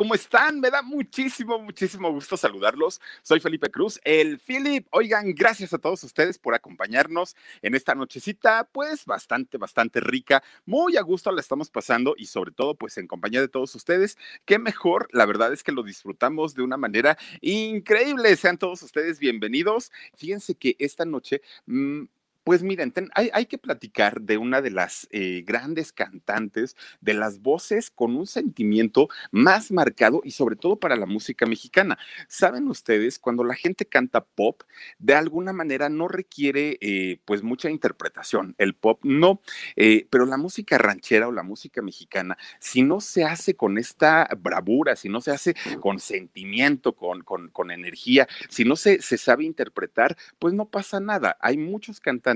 [0.00, 0.60] ¿Cómo están?
[0.60, 3.02] Me da muchísimo, muchísimo gusto saludarlos.
[3.20, 4.86] Soy Felipe Cruz, el Philip.
[4.92, 10.42] Oigan, gracias a todos ustedes por acompañarnos en esta nochecita, pues bastante, bastante rica.
[10.64, 14.16] Muy a gusto la estamos pasando y sobre todo, pues en compañía de todos ustedes.
[14.46, 18.34] Qué mejor, la verdad es que lo disfrutamos de una manera increíble.
[18.36, 19.92] Sean todos ustedes bienvenidos.
[20.16, 21.42] Fíjense que esta noche...
[21.66, 22.04] Mmm,
[22.44, 27.90] pues miren, hay, que platicar de una de las eh, grandes cantantes, de las voces
[27.90, 31.98] con un sentimiento más marcado y sobre todo para la música mexicana.
[32.28, 34.62] Saben ustedes, cuando la gente canta pop,
[34.98, 38.54] de alguna manera no requiere eh, pues mucha interpretación.
[38.56, 39.42] El pop no,
[39.76, 44.28] eh, pero la música ranchera o la música mexicana, si no se hace con esta
[44.38, 50.54] bravura, si no se hace con sentimiento, con, energía, si no se sabe interpretar, pues
[50.54, 51.36] no pasa nada.
[51.40, 52.29] Hay muchos cantantes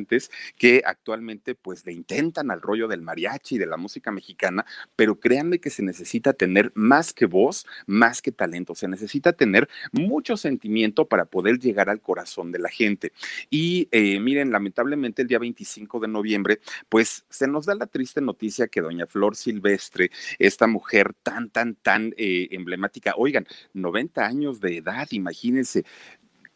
[0.56, 4.64] que actualmente pues le intentan al rollo del mariachi y de la música mexicana,
[4.96, 9.68] pero créanme que se necesita tener más que voz, más que talento, se necesita tener
[9.92, 13.12] mucho sentimiento para poder llegar al corazón de la gente.
[13.50, 18.20] Y eh, miren, lamentablemente el día 25 de noviembre, pues se nos da la triste
[18.20, 24.60] noticia que doña Flor Silvestre, esta mujer tan, tan, tan eh, emblemática, oigan, 90 años
[24.60, 25.84] de edad, imagínense,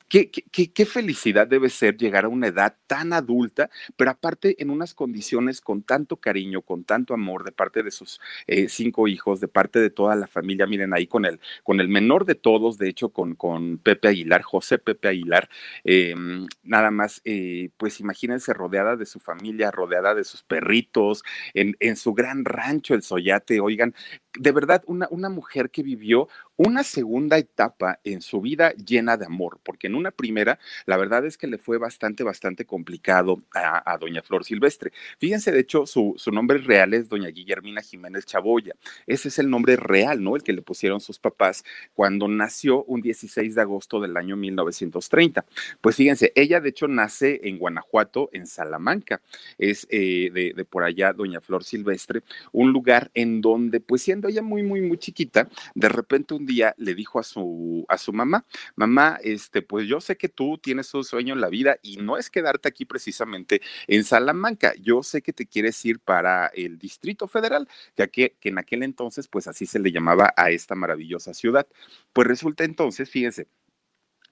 [0.09, 4.95] Qué, qué, felicidad debe ser llegar a una edad tan adulta, pero aparte en unas
[4.95, 9.49] condiciones con tanto cariño, con tanto amor de parte de sus eh, cinco hijos, de
[9.49, 10.67] parte de toda la familia.
[10.67, 14.41] Miren ahí con el, con el menor de todos, de hecho con, con Pepe Aguilar,
[14.43, 15.51] José Pepe Aguilar,
[15.85, 16.15] eh,
[16.63, 21.97] nada más, eh, pues imagínense rodeada de su familia, rodeada de sus perritos, en, en
[21.97, 23.95] su gran rancho, el Soyate, oigan,
[24.39, 29.27] de verdad, una, una mujer que vivió una segunda etapa en su vida llena de
[29.27, 33.97] amor, porque en una primera, la verdad es que le fue bastante, bastante complicado a,
[33.99, 34.93] doña Flor Silvestre.
[35.19, 38.75] Fíjense, de hecho, su, su, nombre real es doña Guillermina Jiménez Chaboya.
[39.07, 40.37] Ese es el nombre real, ¿no?
[40.37, 45.45] El que le pusieron sus papás cuando nació un 16 de agosto del año 1930.
[45.81, 49.21] Pues fíjense, ella de hecho nace en Guanajuato, en Salamanca.
[49.59, 52.23] Es eh, de, de por allá doña Flor Silvestre,
[52.53, 56.75] un lugar en donde, pues siendo ella muy, muy, muy chiquita, de repente un día
[56.79, 58.45] le dijo a su, a su mamá,
[58.77, 62.17] mamá, este, pues yo sé que tú tienes un sueño en la vida y no
[62.17, 67.29] es quedarte aquí precisamente en Salamanca, yo sé que te quieres ir para el Distrito
[67.29, 71.35] Federal, ya que, que en aquel entonces, pues así se le llamaba a esta maravillosa
[71.35, 71.67] ciudad.
[72.13, 73.49] Pues resulta entonces, fíjense,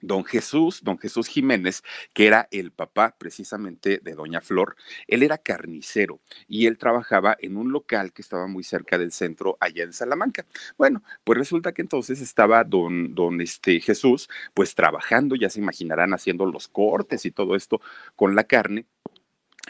[0.07, 4.75] Don Jesús, don Jesús Jiménez, que era el papá precisamente de doña Flor,
[5.07, 9.57] él era carnicero y él trabajaba en un local que estaba muy cerca del centro
[9.59, 10.45] allá en Salamanca.
[10.77, 16.13] Bueno, pues resulta que entonces estaba don, don este Jesús, pues trabajando, ya se imaginarán,
[16.13, 17.81] haciendo los cortes y todo esto
[18.15, 18.85] con la carne.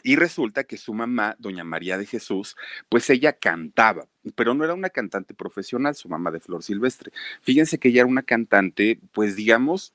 [0.03, 2.55] Y resulta que su mamá, doña María de Jesús,
[2.87, 7.11] pues ella cantaba, pero no era una cantante profesional, su mamá de Flor Silvestre.
[7.41, 9.93] Fíjense que ella era una cantante, pues digamos,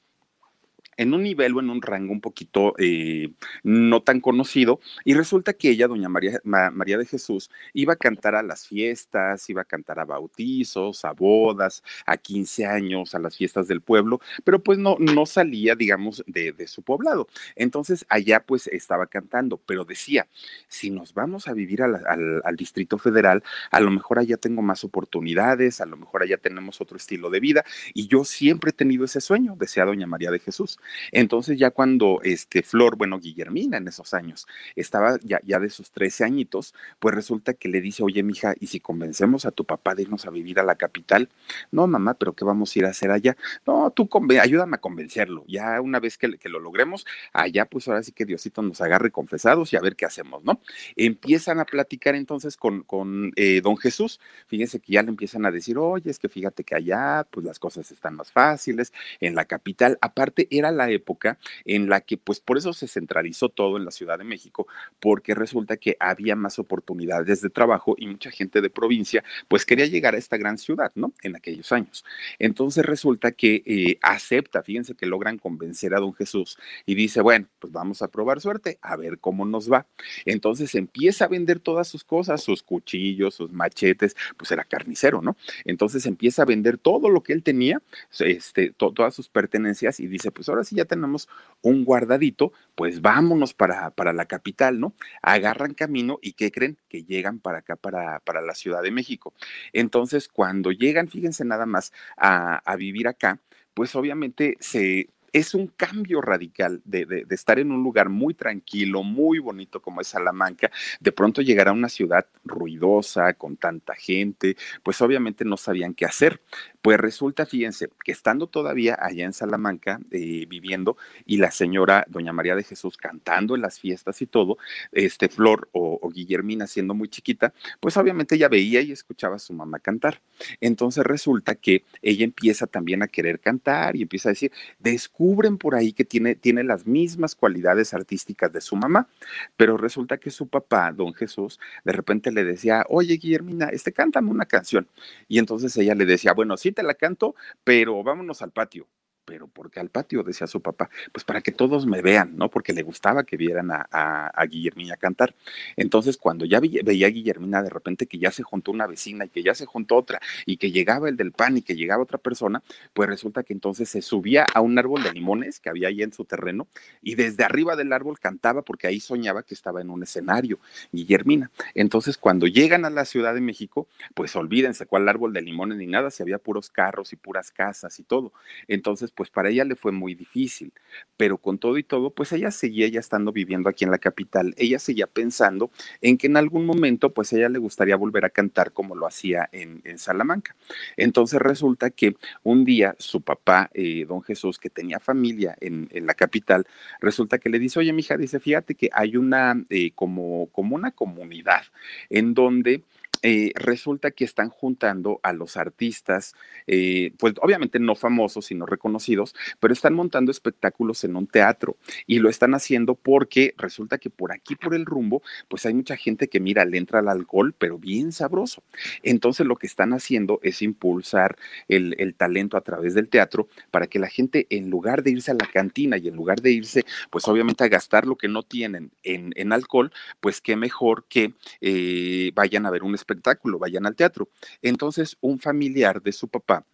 [0.96, 3.32] en un nivel o en un rango un poquito eh,
[3.62, 8.34] no tan conocido, y resulta que ella, doña María, María de Jesús, iba a cantar
[8.34, 13.36] a las fiestas, iba a cantar a bautizos, a bodas, a 15 años, a las
[13.36, 17.26] fiestas del pueblo, pero pues no, no salía, digamos, de, su poblado.
[17.56, 20.28] Entonces allá pues estaba cantando, pero decía,
[20.68, 22.00] si nos vamos a vivir al,
[22.44, 26.80] al Distrito Federal, a lo mejor allá tengo más oportunidades, a lo mejor allá tenemos
[26.80, 27.64] otro estilo de vida,
[27.94, 30.78] y yo siempre he tenido ese sueño, decía doña María de Jesús.
[31.10, 34.46] Entonces ya cuando este Flor, bueno, Guillermina en esos años,
[34.76, 38.68] estaba ya, ya de sus 13 añitos, pues resulta que le dice, oye, mija, ¿y
[38.68, 41.28] si convencemos a tu papá de irnos a vivir a la capital?
[41.70, 43.36] No, mamá, pero ¿qué vamos a ir a hacer allá?
[43.66, 44.08] No, tú
[44.40, 45.44] ayúdame a convencerlo.
[45.48, 49.10] Ya una vez que, que, lo logremos, allá pues ahora sí que Diosito nos agarre
[49.10, 50.60] confesados y a ver qué hacemos, ¿no?
[50.96, 54.20] Empiezan a platicar entonces con, con eh, don Jesús.
[54.46, 57.58] Fíjense que ya le empiezan a decir, oye, es que fíjate que allá pues las
[57.58, 59.98] cosas están más fáciles, en la capital.
[60.00, 63.90] Aparte, era la época en la que pues por eso se centralizó todo en la
[63.90, 64.66] Ciudad de México,
[65.00, 69.86] porque resulta que había más oportunidades de trabajo y mucha gente de provincia pues quería
[69.86, 71.12] llegar a esta gran ciudad, ¿no?
[71.22, 72.04] En aquellos años.
[72.38, 77.48] Entonces resulta que eh, acepta, fíjense que logran convencer a don Jesús y dice, bueno,
[77.58, 79.86] pues vamos a probar suerte, a ver cómo nos va.
[80.24, 85.36] Entonces empieza a vender todas sus cosas, sus cuchillos, sus machetes, pues era carnicero, ¿no?
[85.64, 87.82] Entonces empieza a vender todo lo que él tenía,
[88.20, 91.28] este, todas sus pertenencias y dice, pues ahora sí ya tenemos
[91.60, 94.94] un guardadito, pues vámonos para, para la capital, ¿no?
[95.22, 96.78] Agarran camino y ¿qué creen?
[96.88, 99.32] Que llegan para acá, para, para la Ciudad de México.
[99.72, 103.40] Entonces, cuando llegan, fíjense nada más, a, a vivir acá,
[103.74, 109.38] pues obviamente se es un cambio radical de, estar en un lugar muy tranquilo, muy
[109.38, 110.70] bonito como es Salamanca,
[111.00, 116.04] de pronto llegar a una ciudad ruidosa, con tanta gente, pues obviamente no sabían qué
[116.04, 116.42] hacer.
[116.82, 122.32] Pues resulta, fíjense, que estando todavía allá en Salamanca eh, viviendo y la señora doña
[122.32, 124.58] María de Jesús cantando en las fiestas y todo,
[124.90, 129.38] este Flor o, o Guillermina siendo muy chiquita, pues obviamente ella veía y escuchaba a
[129.38, 130.20] su mamá cantar.
[130.60, 134.50] Entonces resulta que ella empieza también a querer cantar y empieza a decir,
[134.80, 139.08] descubren por ahí que tiene, tiene las mismas cualidades artísticas de su mamá,
[139.56, 144.30] pero resulta que su papá, don Jesús, de repente le decía, oye Guillermina, este, cántame
[144.32, 144.88] una canción.
[145.28, 147.34] Y entonces ella le decía, bueno, sí la canto,
[147.64, 148.88] pero vámonos al patio
[149.24, 152.50] pero porque al patio, decía su papá, pues para que todos me vean, ¿no?
[152.50, 155.34] Porque le gustaba que vieran a, a, Guillermina cantar.
[155.76, 159.28] Entonces, cuando ya veía a Guillermina de repente que ya se juntó una vecina y
[159.28, 162.18] que ya se juntó otra y que llegaba el del pan y que llegaba otra
[162.18, 166.02] persona, pues resulta que entonces se subía a un árbol de limones que había ahí
[166.02, 166.66] en su terreno
[167.02, 170.58] y desde arriba del árbol cantaba porque ahí soñaba que estaba en un escenario,
[170.92, 171.50] Guillermina.
[171.74, 175.86] Entonces, cuando llegan a la Ciudad de México, pues olvídense cuál árbol de limones ni
[175.86, 178.32] nada, si había puros carros y puras casas y todo.
[178.68, 180.72] Entonces, pues para ella le fue muy difícil,
[181.16, 184.54] pero con todo y todo, pues ella seguía ya estando viviendo aquí en la capital,
[184.56, 185.70] ella seguía pensando
[186.00, 189.48] en que en algún momento, pues ella le gustaría volver a cantar como lo hacía
[189.52, 190.56] en, Salamanca.
[190.96, 196.14] Entonces resulta que un día su papá, eh, don Jesús, que tenía familia en, la
[196.14, 196.66] capital,
[197.00, 200.90] resulta que le dice, oye, mija, dice, fíjate que hay una, eh, como, como una
[200.90, 201.62] comunidad
[202.10, 202.82] en donde
[203.22, 206.34] eh, resulta que están juntando a los artistas,
[206.66, 211.76] eh, pues obviamente no famosos, sino reconocidos, pero están montando espectáculos en un teatro
[212.08, 215.96] y lo están haciendo porque resulta que por aquí, por el rumbo, pues hay mucha
[215.96, 218.64] gente que mira, le entra el alcohol, pero bien sabroso.
[219.04, 221.36] Entonces lo que están haciendo es impulsar
[221.68, 225.34] el, talento a través del teatro para que la gente, en lugar de irse a
[225.34, 228.90] la cantina y en lugar de irse, pues obviamente a gastar lo que no tienen
[229.04, 233.96] en, alcohol, pues qué mejor que eh, vayan a ver un espectáculo espectáculo, vayan al
[233.96, 234.28] teatro.
[234.62, 236.66] Entonces, un familiar de su papá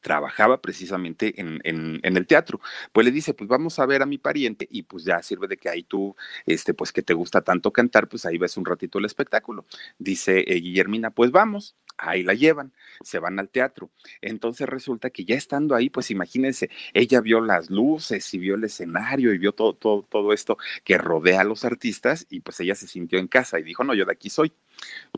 [0.00, 2.60] trabajaba precisamente en, el teatro.
[2.92, 5.56] Pues le dice, pues vamos a ver a mi pariente y pues ya sirve de
[5.56, 6.14] que ahí tú,
[6.46, 9.66] este, pues que te gusta tanto cantar, pues ahí ves un ratito el espectáculo.
[9.98, 12.72] Dice eh, Guillermina, pues vamos ahí la llevan,
[13.02, 13.90] se van al teatro.
[14.22, 18.64] Entonces resulta que ya estando ahí, pues imagínense, ella vio las luces y vio el
[18.64, 22.74] escenario y vio todo, todo, todo esto que rodea a los artistas y pues ella
[22.74, 24.52] se sintió en casa y dijo, no, yo de aquí soy.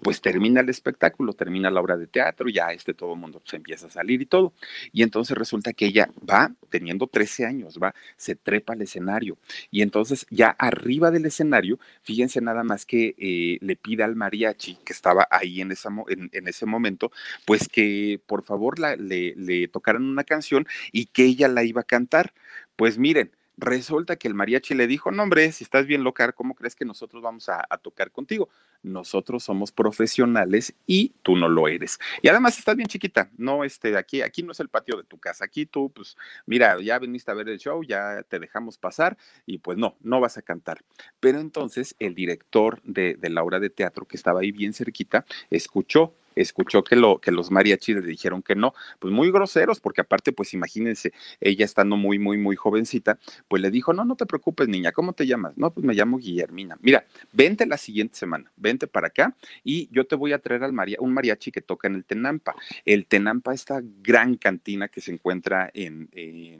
[0.02, 3.56] Pues termina el espectáculo, termina la obra de teatro, ya este todo el mundo se
[3.56, 4.52] empieza a salir y todo.
[4.92, 9.38] Y entonces resulta que ella va, teniendo 13 años, va, se trepa al escenario.
[9.70, 14.76] Y entonces ya arriba del escenario, fíjense nada más que eh, le pide al mariachi
[14.84, 17.12] que estaba ahí en, ese momento,
[17.46, 22.32] pues que por favor le tocaran una canción y que ella la iba a cantar.
[22.76, 26.54] Pues miren, Resulta que el mariachi le dijo, no hombre, si estás bien loca, ¿cómo
[26.54, 28.48] crees que nosotros vamos a, tocar contigo?
[28.82, 31.98] Nosotros somos profesionales y tú no lo eres.
[32.22, 35.18] Y además estás bien chiquita, no, este, aquí, aquí no es el patio de tu
[35.18, 39.18] casa, aquí tú, pues, mira, ya viniste a ver el show, ya te dejamos pasar
[39.44, 40.82] y pues no, no vas a cantar.
[41.20, 45.26] Pero entonces el director de, de la obra de teatro que estaba ahí bien cerquita,
[45.50, 50.00] escuchó escuchó que, lo, que los mariachis le dijeron que no, pues muy groseros, porque
[50.02, 53.18] aparte, pues imagínense, ella estando muy, muy, muy jovencita,
[53.48, 55.56] pues le dijo, no, no te preocupes, niña, ¿cómo te llamas?
[55.56, 56.76] No, pues me llamo Guillermina.
[56.80, 59.34] Mira, vente la siguiente semana, vente para acá
[59.64, 62.54] y yo te voy a traer al maria, un mariachi que toca en el Tenampa.
[62.84, 66.08] El Tenampa, esta gran cantina que se encuentra en,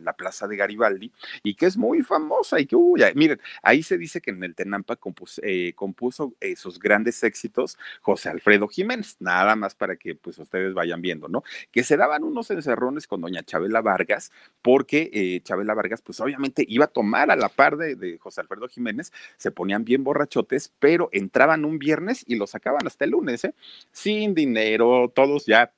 [0.02, 1.12] la plaza de Garibaldi
[1.42, 4.54] y que es muy famosa y que, uy, miren, ahí se dice que en el
[4.54, 4.98] Tenampa
[5.42, 11.02] eh, compuso sus grandes éxitos José Alfredo Jiménez, nada más para que pues ustedes vayan
[11.02, 11.43] viendo, ¿no?
[11.71, 16.64] Que se daban unos encerrones con doña Chabela Vargas, porque eh, Chabela Vargas pues obviamente
[16.67, 21.09] iba a tomar a la par de, José Alfredo Jiménez, se ponían bien borrachotes, pero
[21.12, 23.55] entraban un viernes y lo sacaban hasta el lunes, ¿eh?
[23.93, 25.73] Sin dinero, todos ya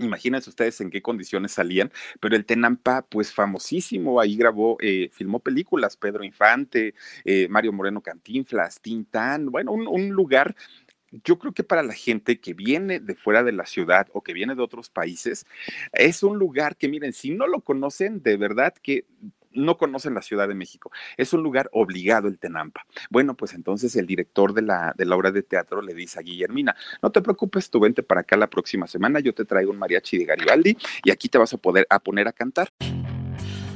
[0.00, 5.40] Imagínense ustedes en qué condiciones salían, pero el Tenampa, pues famosísimo, ahí grabó, eh, filmó
[5.40, 10.56] películas, Pedro Infante, eh, Mario Moreno Cantinflas, Tintán, bueno, un, lugar
[11.24, 14.32] yo creo que para la gente que viene de fuera de la ciudad o que
[14.32, 15.46] viene de otros países,
[15.92, 19.06] es un lugar que miren, si no lo conocen, de verdad que
[19.52, 20.90] no conocen la Ciudad de México.
[21.16, 22.86] Es un lugar obligado el Tenampa.
[23.10, 26.22] Bueno, pues entonces el director de la, de la obra de teatro le dice a
[26.22, 29.78] Guillermina, no te preocupes, tú vente para acá la próxima semana, yo te traigo un
[29.78, 32.70] mariachi de Garibaldi y aquí te vas a poder a poner a cantar.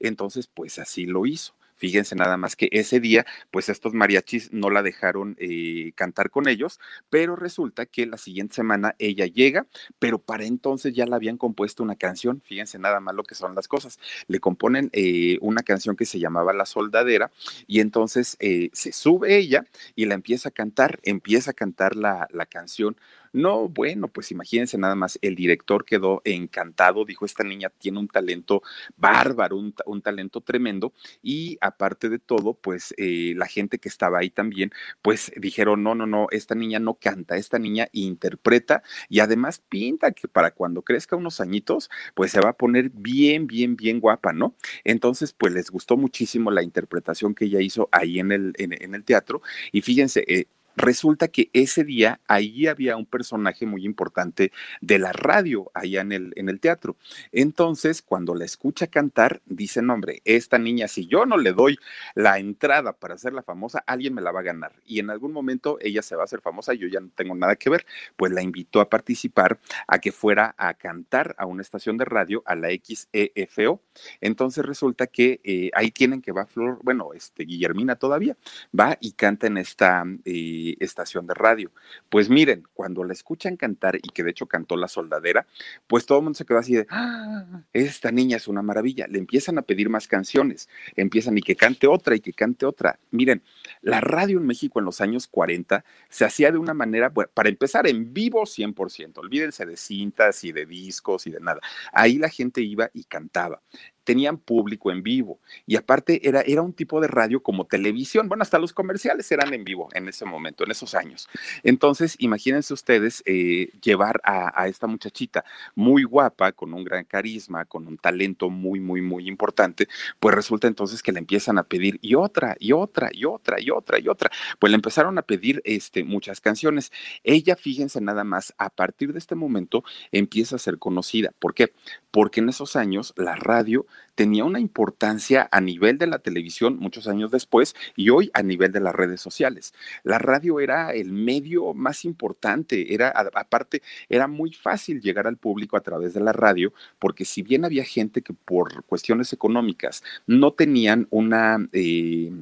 [0.00, 1.54] Entonces, pues así lo hizo.
[1.76, 6.48] Fíjense nada más que ese día, pues estos mariachis no la dejaron eh, cantar con
[6.48, 9.66] ellos, pero resulta que la siguiente semana ella llega,
[9.98, 13.54] pero para entonces ya le habían compuesto una canción, fíjense nada más lo que son
[13.54, 17.30] las cosas, le componen eh, una canción que se llamaba La Soldadera
[17.66, 22.26] y entonces eh, se sube ella y la empieza a cantar, empieza a cantar la,
[22.30, 22.96] la canción
[23.36, 28.08] no, bueno, pues imagínense nada más, el director quedó encantado, dijo, esta niña tiene un
[28.08, 28.62] talento
[28.96, 34.30] bárbaro, un, talento tremendo, y aparte de todo, pues eh, la gente que estaba ahí
[34.30, 39.62] también, pues dijeron, no, no, no, esta niña no canta, esta niña interpreta y además
[39.68, 44.00] pinta que para cuando crezca unos añitos, pues se va a poner bien, bien, bien
[44.00, 44.54] guapa, ¿no?
[44.84, 49.04] Entonces, pues les gustó muchísimo la interpretación que ella hizo ahí en el, en, el
[49.04, 54.52] teatro, y fíjense, eh, Resulta que ese día ahí había un personaje muy importante
[54.82, 56.96] de la radio allá en el, en el teatro.
[57.32, 61.78] Entonces, cuando la escucha cantar, dice, hombre, esta niña, si yo no le doy
[62.14, 64.72] la entrada para hacerla famosa, alguien me la va a ganar.
[64.84, 67.56] Y en algún momento ella se va a hacer famosa, yo ya no tengo nada
[67.56, 67.86] que ver.
[68.16, 72.42] Pues la invitó a participar, a que fuera a cantar a una estación de radio,
[72.44, 73.80] a la XEFO.
[74.20, 78.36] Entonces resulta que eh, ahí tienen que va Flor, bueno, este, Guillermina todavía,
[78.78, 80.04] va y canta en esta...
[80.26, 81.70] Eh, estación de radio.
[82.08, 85.46] Pues miren, cuando la escuchan cantar y que de hecho cantó La Soldadera,
[85.86, 89.06] pues todo el mundo se quedó así de, ah, esta niña es una maravilla.
[89.08, 92.98] Le empiezan a pedir más canciones, empiezan y que cante otra y que cante otra.
[93.10, 93.42] Miren,
[93.82, 97.48] la radio en México en los años 40 se hacía de una manera, bueno, para
[97.48, 99.18] empezar, en vivo 100%.
[99.18, 101.60] Olvídense de cintas y de discos y de nada.
[101.92, 103.60] Ahí la gente iba y cantaba
[104.06, 108.28] tenían público en vivo y aparte era, era un tipo de radio como televisión.
[108.28, 111.28] Bueno, hasta los comerciales eran en vivo en ese momento, en esos años.
[111.64, 115.44] Entonces, imagínense ustedes eh, llevar a, a, esta muchachita
[115.74, 119.88] muy guapa, con un gran carisma, con un talento muy, muy, muy importante,
[120.20, 123.70] pues resulta entonces que le empiezan a pedir y otra, y otra, y otra, y
[123.70, 124.30] otra, y otra.
[124.60, 126.92] Pues le empezaron a pedir este, muchas canciones.
[127.24, 129.82] Ella, fíjense nada más, a partir de este momento
[130.12, 131.32] empieza a ser conocida.
[131.40, 131.72] ¿Por qué?
[132.12, 137.06] Porque en esos años la radio tenía una importancia a nivel de la televisión muchos
[137.06, 139.74] años después y hoy a nivel de las redes sociales.
[140.02, 145.76] La radio era el medio más importante, era aparte era muy fácil llegar al público
[145.76, 150.52] a través de la radio porque si bien había gente que por cuestiones económicas no
[150.52, 152.32] tenían una eh,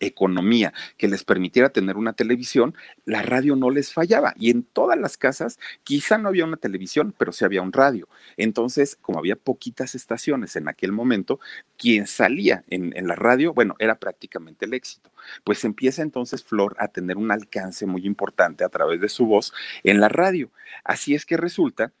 [0.00, 2.74] economía que les permitiera tener una televisión,
[3.04, 4.34] la radio no les fallaba.
[4.36, 8.08] Y en todas las casas quizá no había una televisión, pero sí había un radio.
[8.36, 11.40] Entonces, como había poquitas estaciones en aquel momento,
[11.76, 15.10] quien salía en, en la radio, bueno, era prácticamente el éxito.
[15.44, 19.52] Pues empieza entonces Flor a tener un alcance muy importante a través de su voz
[19.82, 20.50] en la radio.
[20.84, 21.92] Así es que resulta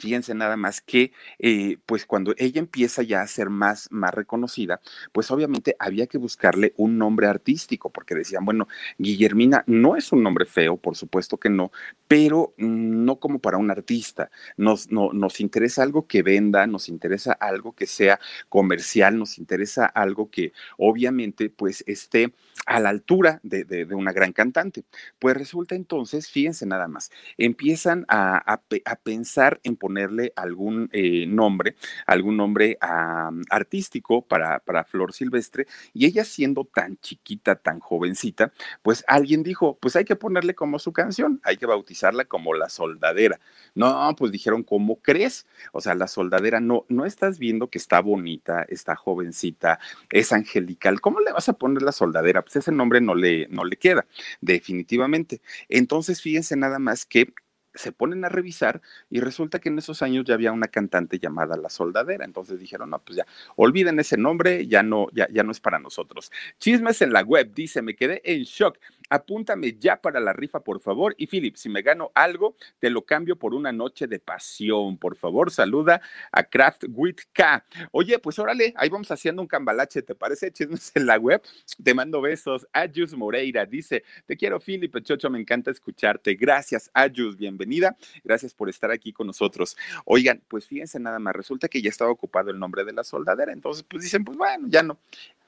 [0.00, 4.80] fíjense nada más que, eh, pues cuando ella empieza ya a ser más, más reconocida,
[5.12, 8.66] pues obviamente había que buscarle un nombre artístico, porque decían, bueno,
[8.98, 11.70] Guillermina no es un nombre feo, por supuesto que no,
[12.08, 14.30] pero no como para un artista.
[14.56, 19.86] Nos, no, nos interesa algo que venda, nos interesa algo que sea comercial, nos interesa
[19.86, 22.32] algo que obviamente pues esté
[22.66, 24.84] a la altura de, una gran cantante.
[25.18, 28.60] Pues resulta entonces, fíjense nada más, empiezan a,
[29.02, 31.76] pensar en ponerle algún eh, nombre,
[32.06, 38.52] algún nombre artístico para, para Flor Silvestre, y ella siendo tan chiquita, tan jovencita,
[38.82, 42.68] pues alguien dijo, pues hay que ponerle como su canción, hay que bautizarla como la
[42.68, 43.40] soldadera.
[43.74, 45.46] No, pues dijeron, ¿cómo crees?
[45.72, 49.78] O sea, la soldadera, no, no estás viendo que está bonita, está jovencita,
[50.10, 52.42] es angelical, ¿cómo le vas a poner la soldadera?
[52.50, 54.06] Pues ese nombre no le, no le queda,
[54.40, 55.40] definitivamente.
[55.68, 57.32] Entonces, fíjense nada más que
[57.74, 61.56] se ponen a revisar y resulta que en esos años ya había una cantante llamada
[61.56, 62.24] La Soldadera.
[62.24, 65.78] Entonces dijeron, no, pues ya, olviden ese nombre, ya no, ya, ya no es para
[65.78, 66.32] nosotros.
[66.58, 68.78] Chismes en la web, dice, me quedé en shock.
[69.10, 71.14] Apúntame ya para la rifa, por favor.
[71.18, 74.98] Y Philip, si me gano algo, te lo cambio por una noche de pasión.
[74.98, 76.00] Por favor, saluda
[76.32, 77.64] a Craft with K.
[77.92, 80.52] Oye, pues órale, ahí vamos haciendo un cambalache, ¿te parece?
[80.52, 81.42] Chismes en la web.
[81.82, 82.66] Te mando besos.
[82.72, 86.34] Ayus Moreira dice, te quiero, Philip, Chocho, me encanta escucharte.
[86.34, 87.80] Gracias, Ayus, bienvenido
[88.24, 89.76] Gracias por estar aquí con nosotros.
[90.04, 93.52] Oigan, pues fíjense nada más, resulta que ya estaba ocupado el nombre de la soldadera,
[93.52, 94.98] entonces pues dicen, pues bueno, ya no.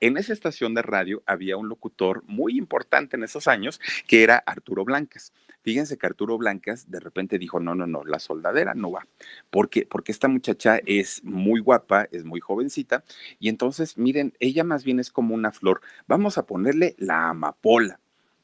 [0.03, 4.37] En esa estación de radio había un locutor muy importante en esos años que era
[4.37, 5.33] Arturo Blancas.
[5.63, 9.07] Fíjense que Arturo Blancas de repente dijo, no, no, no, la soldadera no va,
[9.49, 13.05] porque, porque esta muchacha es muy guapa, es muy jovencita,
[13.39, 18.01] y entonces, miren, ella más bien es como una flor, vamos a ponerle la amapola.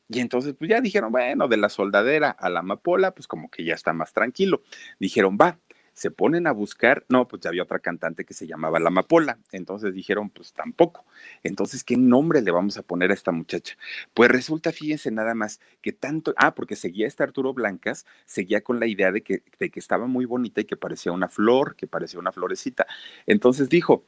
[0.09, 3.65] Y entonces, pues ya dijeron, bueno, de la soldadera a la amapola, pues como que
[3.65, 4.63] ya está más tranquilo.
[5.01, 5.59] Dijeron, va,
[5.99, 9.41] se ponen a buscar, no, pues ya había otra cantante que se llamaba La Amapola,
[9.51, 11.05] entonces dijeron, pues tampoco.
[11.43, 13.77] Entonces, ¿qué nombre le vamos a poner a esta muchacha?
[14.15, 18.79] Pues resulta, fíjense nada más, que tanto, ah, porque seguía este Arturo Blancas, seguía con
[18.79, 21.89] la idea de que, de que estaba muy bonita y que parecía una flor, que
[21.89, 22.87] parecía una florecita.
[23.27, 24.05] Entonces dijo,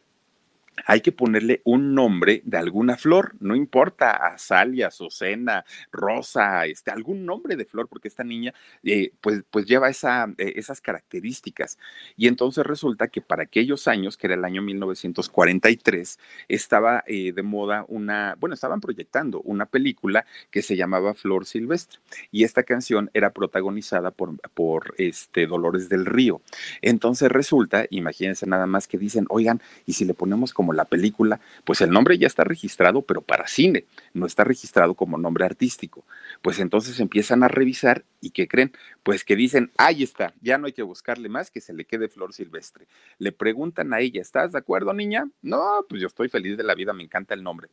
[0.87, 7.25] hay que ponerle un nombre de alguna flor, no importa, azalia, azucena, rosa, este, algún
[7.27, 11.79] nombre de flor, porque esta niña eh, pues, pues lleva eh, esas características.
[12.17, 16.19] Y entonces resulta que para aquellos años, que era el año 1943,
[16.49, 22.01] estaba eh, de moda una, bueno, estaban proyectando una película que se llamaba Flor Silvestre.
[22.31, 26.41] Y esta canción era protagonizada por, por este, Dolores del Río.
[26.83, 31.41] Entonces resulta, imagínense nada más que dicen, oigan, y si le ponemos como la película,
[31.65, 33.85] pues el nombre ya está registrado, pero para cine,
[34.15, 36.05] no está registrado como nombre artístico.
[36.43, 38.73] Pues entonces empiezan a revisar y ¿qué creen?
[39.03, 42.09] Pues que dicen, ahí está, ya no hay que buscarle más, que se le quede
[42.09, 42.87] flor silvestre.
[43.19, 45.29] Le preguntan a ella, ¿estás de acuerdo, niña?
[45.43, 47.69] No, pues yo estoy feliz de la vida, me encanta el nombre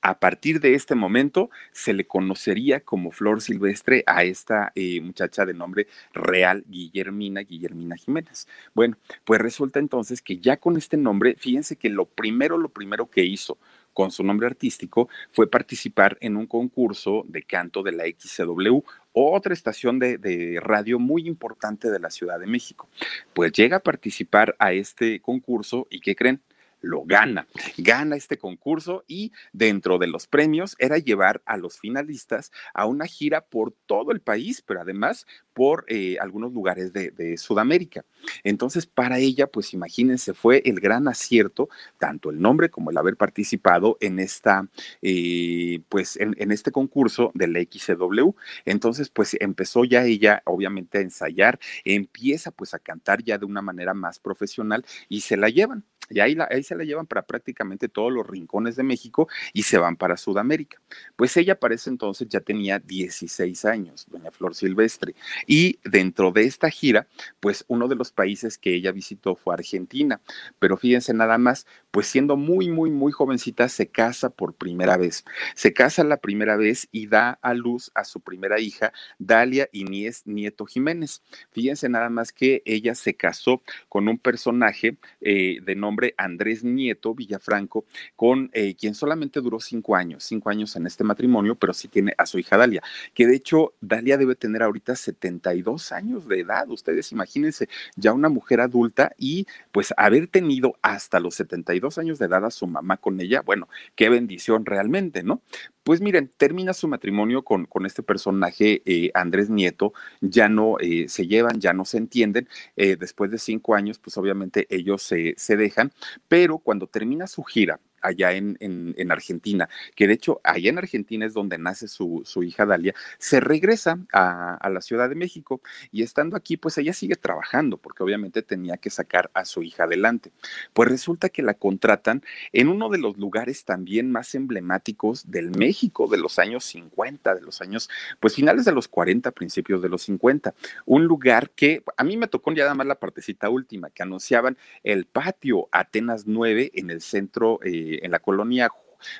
[0.00, 5.44] a partir de este momento se le conocería como Flor Silvestre a esta eh, muchacha
[5.44, 8.48] de nombre real, Guillermina, Guillermina Jiménez.
[8.74, 13.10] Bueno, pues resulta entonces que ya con este nombre, fíjense que lo primero, lo primero
[13.10, 13.58] que hizo
[13.92, 18.80] con su nombre artístico fue participar en un concurso de canto de la XCW,
[19.12, 22.88] otra estación de, de, radio muy importante de la Ciudad de México.
[23.32, 26.42] Pues llega a participar a este concurso y ¿qué creen?
[26.84, 27.46] Lo gana.
[27.78, 33.06] Gana este concurso y dentro de los premios era llevar a los finalistas a una
[33.06, 38.04] gira por todo el país, pero además por eh, algunos lugares de, Sudamérica.
[38.42, 41.68] Entonces, para ella, pues imagínense, fue el gran acierto,
[41.98, 44.68] tanto el nombre como el haber participado en esta,
[45.00, 48.30] eh, pues en, en, este concurso de la XCW.
[48.64, 53.62] Entonces, pues empezó ya ella, obviamente, a ensayar, empieza pues a cantar ya de una
[53.62, 55.84] manera más profesional y se la llevan.
[56.10, 59.78] Y ahí, ahí, se la llevan para prácticamente todos los rincones de México y se
[59.78, 60.80] van para Sudamérica.
[61.16, 65.14] Pues ella para ese entonces ya tenía 16 años, doña Flor Silvestre.
[65.46, 67.06] Y dentro de esta gira,
[67.40, 70.20] pues uno de los países que ella visitó fue Argentina.
[70.58, 75.24] Pero fíjense nada más, pues siendo muy, muy, muy jovencita, se casa por primera vez.
[75.54, 80.22] Se casa la primera vez y da a luz a su primera hija, Dalia Inés
[80.24, 81.22] Nieto Jiménez.
[81.52, 87.14] Fíjense nada más que ella se casó con un personaje eh, de nombre Andrés Nieto
[87.14, 87.84] Villafranco,
[88.16, 92.12] con eh, quien solamente duró cinco años, cinco años en este matrimonio, pero sí tiene
[92.18, 92.82] a su hija Dalia,
[93.14, 96.68] que de hecho Dalia debe tener ahorita 72 años de edad.
[96.70, 102.18] Ustedes imagínense, ya una mujer adulta y pues haber tenido hasta los 72 22 años
[102.18, 105.42] de edad a su mamá con ella, bueno, qué bendición realmente, ¿no?
[105.82, 111.06] Pues miren, termina su matrimonio con, con este personaje, eh, Andrés Nieto, ya no eh,
[111.08, 112.48] se llevan, ya no se entienden.
[112.76, 115.92] Eh, después de cinco años, pues obviamente ellos se dejan,
[116.28, 121.26] pero cuando termina su gira, allá en, en, Argentina, que de hecho allá en Argentina
[121.26, 125.60] es donde nace su, su hija Dalia, se regresa a, la Ciudad de México
[125.92, 129.84] y estando aquí, pues ella sigue trabajando porque obviamente tenía que sacar a su hija
[129.84, 130.32] adelante.
[130.72, 136.08] Pues resulta que la contratan en uno de los lugares también más emblemáticos del México
[136.08, 137.88] de los años 50, de los años,
[138.20, 140.54] pues finales de los 40, principios de los 50.
[140.86, 144.58] Un lugar que a mí me tocó ya nada más la partecita última, que anunciaban
[144.82, 147.60] el patio Atenas 9 en el centro.
[147.64, 148.68] Eh, en la colonia,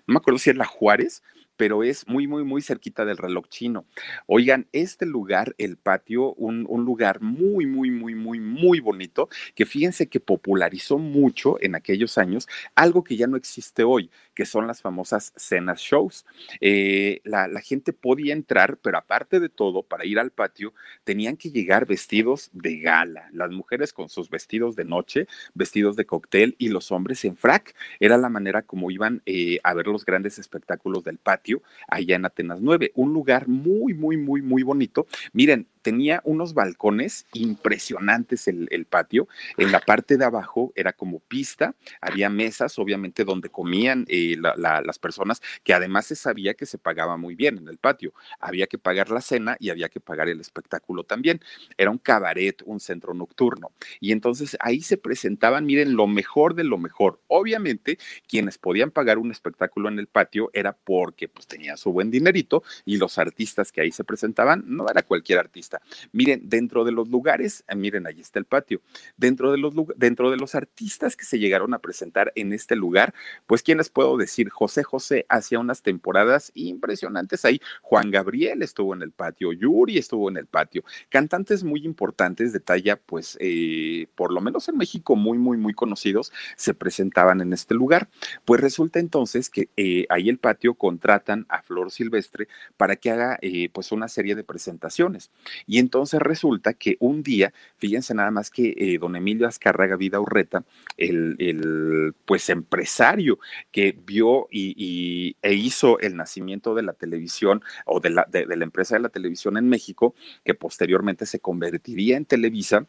[0.06, 1.22] no me acuerdo si es la Juárez,
[1.56, 3.86] pero es muy, muy, muy cerquita del reloj chino.
[4.26, 10.08] Oigan, este lugar, el patio, un, lugar muy, muy, muy, muy, muy bonito, que fíjense
[10.08, 14.82] que popularizó mucho en aquellos años algo que ya no existe hoy, que son las
[14.82, 16.26] famosas cenas shows.
[16.60, 21.36] Eh, la, la, gente podía entrar, pero aparte de todo, para ir al patio, tenían
[21.36, 26.56] que llegar vestidos de gala, las mujeres con sus vestidos de noche, vestidos de cóctel
[26.58, 27.74] y los hombres en frac.
[28.00, 31.43] Era la manera como iban eh, a ver los grandes espectáculos del patio
[31.88, 35.06] allá en Atenas 9, un lugar muy, muy, muy, muy bonito.
[35.32, 39.28] Miren, tenía unos balcones impresionantes el, el, patio.
[39.58, 44.54] En la parte de abajo era como pista, había mesas, obviamente, donde comían eh, la,
[44.56, 48.14] la, las personas, que además se sabía que se pagaba muy bien en el patio.
[48.40, 51.40] Había que pagar la cena y había que pagar el espectáculo también.
[51.76, 53.70] Era un cabaret, un centro nocturno.
[54.00, 57.20] Y entonces ahí se presentaban, miren, lo mejor de lo mejor.
[57.28, 62.10] Obviamente, quienes podían pagar un espectáculo en el patio era porque pues tenía su buen
[62.10, 65.73] dinerito y los artistas que ahí se presentaban no era cualquier artista
[66.12, 68.80] Miren, dentro de los lugares, eh, miren, ahí está el patio,
[69.16, 73.14] dentro de, los, dentro de los artistas que se llegaron a presentar en este lugar,
[73.46, 74.48] pues, ¿quién les puedo decir?
[74.48, 77.60] José José hacía unas temporadas impresionantes ahí.
[77.82, 80.84] Juan Gabriel estuvo en el patio, Yuri estuvo en el patio.
[81.08, 85.74] Cantantes muy importantes de talla, pues, eh, por lo menos en México, muy, muy, muy
[85.74, 88.08] conocidos, se presentaban en este lugar.
[88.44, 93.38] Pues resulta entonces que eh, ahí el patio contratan a Flor Silvestre para que haga,
[93.72, 95.30] pues, una serie de presentaciones.
[95.66, 100.20] Y entonces resulta que un día, fíjense nada más que eh, don Emilio Azcárraga Vida
[100.20, 100.64] Urreta,
[100.96, 103.38] el, el, pues empresario
[103.72, 108.56] que vio y, e hizo el nacimiento de la televisión o de la, de, de
[108.56, 112.86] la empresa de la televisión en México, que posteriormente se convertiría en Televisa,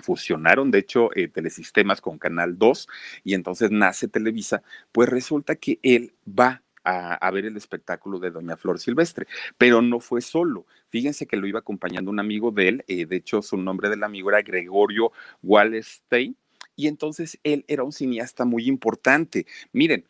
[0.00, 2.88] fusionaron de hecho eh, telesistemas con Canal 2
[3.24, 8.56] y entonces nace Televisa, pues resulta que él va a, ver el espectáculo de Doña
[8.56, 9.26] Flor Silvestre,
[9.58, 10.66] pero no fue solo.
[10.88, 14.04] Fíjense que lo iba acompañando un amigo de él, eh, de hecho su nombre del
[14.04, 16.36] amigo era Gregorio Wallenstein,
[16.76, 19.46] y entonces él era un cineasta muy importante.
[19.72, 20.04] Miren,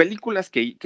[0.00, 0.78] películas que,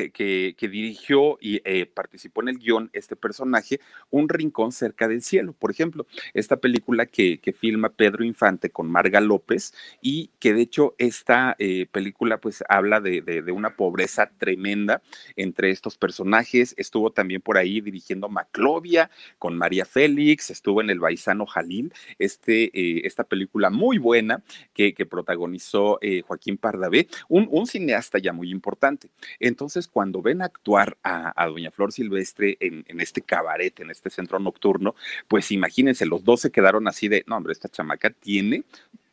[0.60, 3.78] dirigió y eh, participó en el guion este personaje,
[4.10, 9.20] Un Rincón cerca del cielo, por ejemplo, esta película que, filma Pedro Infante con Marga
[9.20, 9.72] López
[10.02, 15.00] y que de hecho esta eh, película pues habla de, una pobreza tremenda
[15.36, 20.98] entre estos personajes, estuvo también por ahí dirigiendo Maclovia con María Félix, estuvo en El
[20.98, 28.32] Baisano Jalil, este, eh, esta película muy buena que, protagonizó Joaquín Pardavé, un cineasta ya
[28.32, 29.03] muy importante.
[29.40, 34.38] Entonces, cuando ven actuar a, Doña Flor Silvestre en, en, este cabaret, en este centro
[34.38, 34.94] nocturno,
[35.28, 38.64] pues imagínense, los dos se quedaron así de, no, hombre, esta chamaca tiene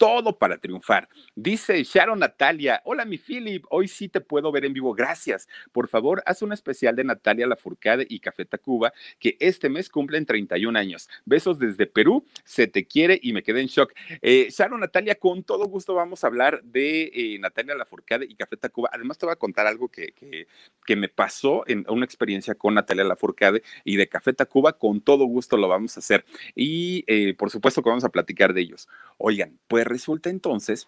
[0.02, 1.08] todo para triunfar.
[1.36, 5.48] Dice Sharon Natalia, hola mi Philip, hoy sí te puedo ver en vivo, gracias.
[5.72, 10.26] Por favor, haz un especial de Natalia Lafourcade y Café Tacuba, que este mes cumplen
[10.26, 11.08] 31 años.
[11.24, 13.94] Besos desde Perú, se te quiere y me quedé en shock.
[14.24, 18.58] Eh, Sharon Natalia, con todo gusto vamos a hablar de eh, Natalia Lafourcade y Café
[18.58, 18.90] Tacuba.
[18.92, 20.14] Además te voy a contar algo que,
[20.86, 25.24] que, me pasó en una experiencia con Natalia Lafourcade y de Café Tacuba, con todo
[25.24, 26.26] gusto lo vamos a hacer.
[26.54, 28.90] Y eh, por supuesto que vamos a platicar de ellos.
[29.18, 30.88] Oigan, pues resulta entonces...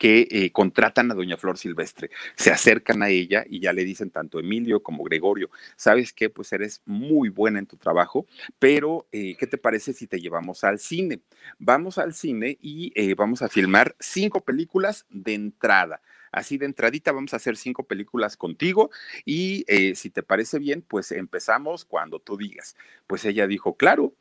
[0.00, 4.08] Que eh, contratan a doña Flor Silvestre, se acercan a ella y ya le dicen
[4.08, 6.30] tanto Emilio como Gregorio, ¿sabes qué?
[6.30, 8.26] Pues eres muy buena en tu trabajo,
[8.58, 11.20] pero eh, ¿qué te parece si te llevamos al cine?
[11.58, 16.00] Vamos al cine y eh, vamos a filmar cinco películas de entrada.
[16.32, 18.90] Así de entradita vamos a hacer cinco películas contigo
[19.26, 22.76] y si te parece bien, pues empezamos cuando tú digas.
[23.08, 24.14] Pues ella dijo, claro,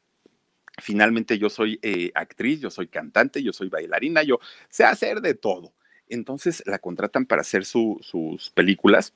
[0.82, 4.40] Finalmente yo soy eh, actriz, yo soy cantante, yo soy bailarina, yo
[4.70, 5.74] sé hacer de todo.
[6.08, 9.14] Entonces la contratan para hacer sus películas.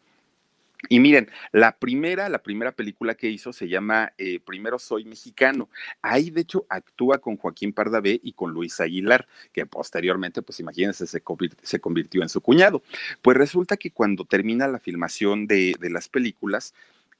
[0.90, 5.70] Y miren, la primera, la primera película que hizo se llama eh, Primero Soy Mexicano.
[6.02, 11.08] Ahí, de hecho, actúa con Joaquín Pardavé y con Luis Aguilar, que posteriormente, pues imagínense,
[11.08, 11.24] se,
[11.62, 12.84] se convirtió en su cuñado.
[13.22, 16.74] Pues resulta que cuando termina la filmación de las películas,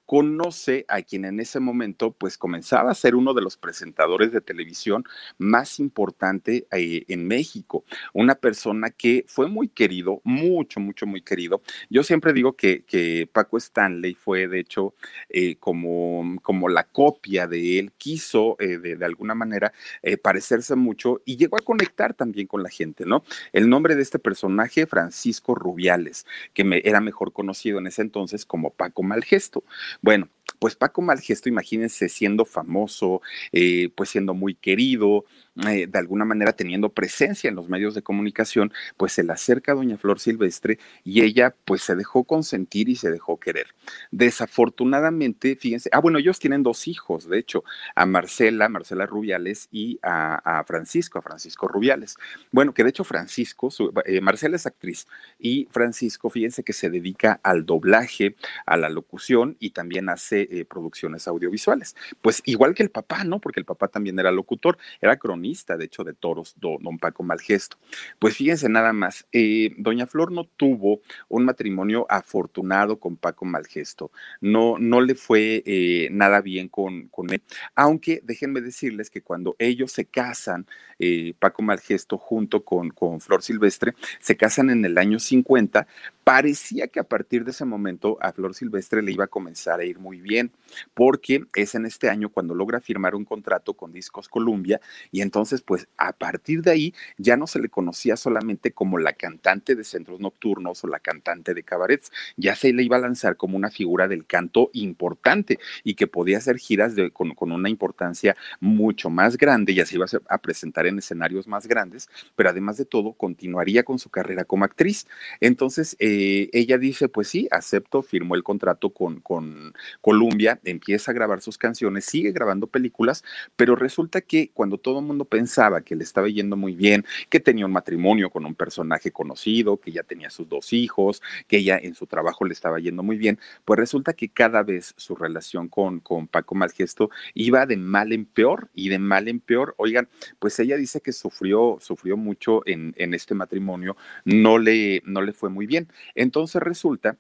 [0.06, 4.42] conoce a quien en ese momento pues comenzaba a ser uno de los presentadores de
[4.42, 5.04] televisión
[5.38, 11.62] más importante eh, en México, una persona que fue muy querido, mucho, mucho, muy querido.
[11.90, 14.94] Yo siempre digo que, que Paco Stanley fue de hecho
[15.30, 19.74] eh, como, como la copia de él, quiso eh, de, de, alguna manera
[20.22, 23.24] parecerse mucho y llegó a conectar también con la gente, ¿no?
[23.52, 28.46] El nombre de este personaje, Francisco Rubiales, que me, era mejor conocido en ese entonces
[28.46, 29.64] como Paco Malgesto.
[30.02, 30.30] Bueno,
[30.60, 36.54] pues Paco Malgesto, imagínense siendo famoso, eh, pues siendo muy querido, eh, de alguna manera
[36.54, 40.80] teniendo presencia en los medios de comunicación, pues se le acerca a doña Flor Silvestre
[41.04, 43.68] y ella pues se dejó consentir y se dejó querer.
[44.10, 47.64] Desafortunadamente, fíjense, ah, bueno, ellos tienen dos hijos, de hecho,
[47.94, 52.16] a Marcela, Marcela Rubiales y a, Francisco, a Francisco Rubiales.
[52.52, 53.70] Bueno, que de hecho Francisco,
[54.06, 58.36] eh, Marcela es actriz y Francisco, fíjense que se dedica al doblaje,
[58.66, 61.96] a la locución y también hace eh, producciones audiovisuales.
[62.24, 63.40] Pues igual que el papá, ¿no?
[63.40, 67.78] Porque el papá también era locutor, era cronista de hecho, de toros, don Paco Malgesto.
[68.18, 74.12] Pues fíjense nada más, eh, doña Flor no tuvo un matrimonio afortunado con Paco Malgesto,
[74.40, 77.42] no, no le fue eh, nada bien con, con él,
[77.76, 80.66] aunque déjenme decirles que cuando ellos se casan,
[81.00, 85.88] eh, Paco Malgesto junto con, con Flor Silvestre, se casan en el año 50,
[86.24, 89.86] parecía que a partir de ese momento a Flor Silvestre le iba a comenzar a
[89.86, 90.52] ir muy bien,
[90.94, 94.80] porque es en este año cuando logra firmar un contrato con Discos Columbia
[95.12, 95.33] y entonces
[95.66, 99.84] pues a partir de ahí ya no se le conocía solamente como la cantante de
[99.84, 103.70] centros nocturnos o la cantante de cabarets, ya se le iba a lanzar como una
[103.70, 109.38] figura del canto importante y que podía hacer giras de, con, una importancia mucho más
[109.38, 113.84] grande, ya se iba a, presentar en escenarios más grandes, pero además de todo continuaría
[113.84, 115.08] con su carrera como actriz.
[115.40, 121.14] Entonces, eh, ella dice, pues sí, acepto, firmó el contrato con, con Columbia, empieza a
[121.14, 123.24] grabar sus canciones, sigue grabando películas,
[123.56, 127.40] pero resulta que cuando todo el mundo pensaba que le estaba yendo muy bien, que
[127.40, 131.78] tenía un matrimonio con un personaje conocido, que ya tenía sus dos hijos, que ella
[131.82, 135.68] en su trabajo le estaba yendo muy bien, pues resulta que cada vez su relación
[135.70, 139.76] con, con Paco Malgesto iba de mal en peor y de mal en peor.
[139.78, 140.08] Oigan,
[140.40, 145.34] pues ella dice que sufrió, sufrió mucho en, en este matrimonio, no le, no le
[145.34, 145.88] fue muy bien.
[146.16, 147.18] Entonces resulta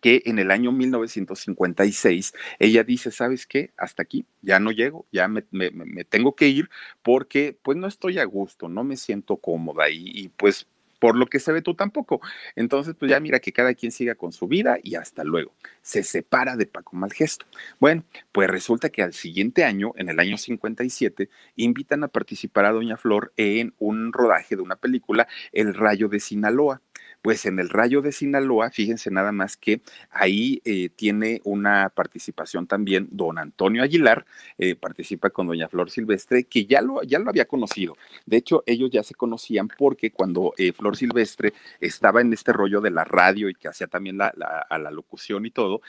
[0.00, 3.70] que en el año 1956 ella dice, ¿sabes qué?
[3.76, 5.42] Hasta aquí, ya no llego, ya me,
[6.04, 6.70] tengo que ir
[7.02, 10.66] porque pues no estoy a gusto, no me siento cómoda y, pues
[10.98, 12.20] por lo que se ve tú tampoco.
[12.56, 15.54] Entonces, pues ya mira que cada quien siga con su vida y hasta luego.
[15.80, 17.46] Se separa de Paco Malgesto.
[17.78, 22.72] Bueno, pues resulta que al siguiente año, en el año 57, invitan a participar a
[22.72, 26.82] Doña Flor en un rodaje de una película, El Rayo de Sinaloa.
[27.22, 32.66] Pues en el Rayo de Sinaloa, fíjense nada más que ahí eh, tiene una participación
[32.66, 34.24] también don Antonio Aguilar,
[34.56, 37.96] eh, participa con doña Flor Silvestre, que ya lo, ya lo había conocido.
[38.24, 42.80] De hecho, ellos ya se conocían porque cuando eh, Flor Silvestre estaba en este rollo
[42.80, 45.82] de la radio y que hacía también la, a la locución y todo,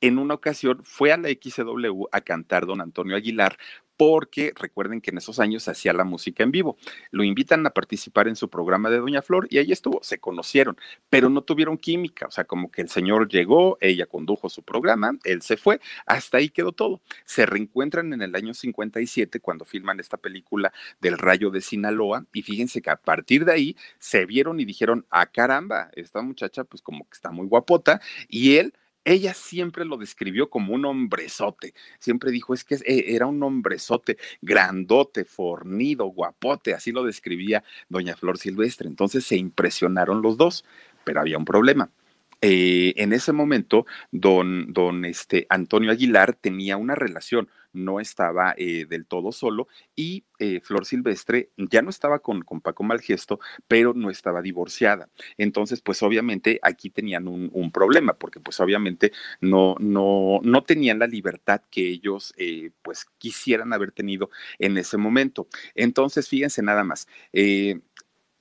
[0.00, 3.56] en una ocasión fue a la XW a cantar don Antonio Aguilar
[3.96, 6.76] porque recuerden que en esos años hacía la música en vivo.
[7.10, 10.76] Lo invitan a participar en su programa de Doña Flor y ahí estuvo, se conocieron,
[11.08, 15.16] pero no tuvieron química, o sea, como que el señor llegó, ella condujo su programa,
[15.24, 17.00] él se fue, hasta ahí quedó todo.
[17.24, 22.42] Se reencuentran en el año 57 cuando filman esta película del Rayo de Sinaloa y
[22.42, 26.82] fíjense que a partir de ahí se vieron y dijeron, ah caramba, esta muchacha pues
[26.82, 31.74] como que está muy guapota y él ella siempre lo describió como un hombrezote.
[31.98, 36.74] Siempre dijo, es que eh, era un hombrezote, grandote, fornido, guapote.
[36.74, 38.88] Así lo describía doña Flor Silvestre.
[38.88, 40.64] Entonces se impresionaron los dos,
[41.04, 41.90] pero había un problema
[42.40, 48.86] eh, en ese momento, don, don este, Antonio Aguilar tenía una relación, no estaba eh,
[48.88, 49.66] del todo solo
[49.96, 55.08] y eh, Flor Silvestre ya no estaba con, con, Paco Malgesto, pero no estaba divorciada.
[55.38, 61.00] Entonces, pues obviamente aquí tenían un, un problema, porque pues obviamente no, no, no tenían
[61.00, 62.32] la libertad que ellos
[62.82, 65.48] pues quisieran haber tenido en ese momento.
[65.74, 67.08] Entonces, fíjense nada más.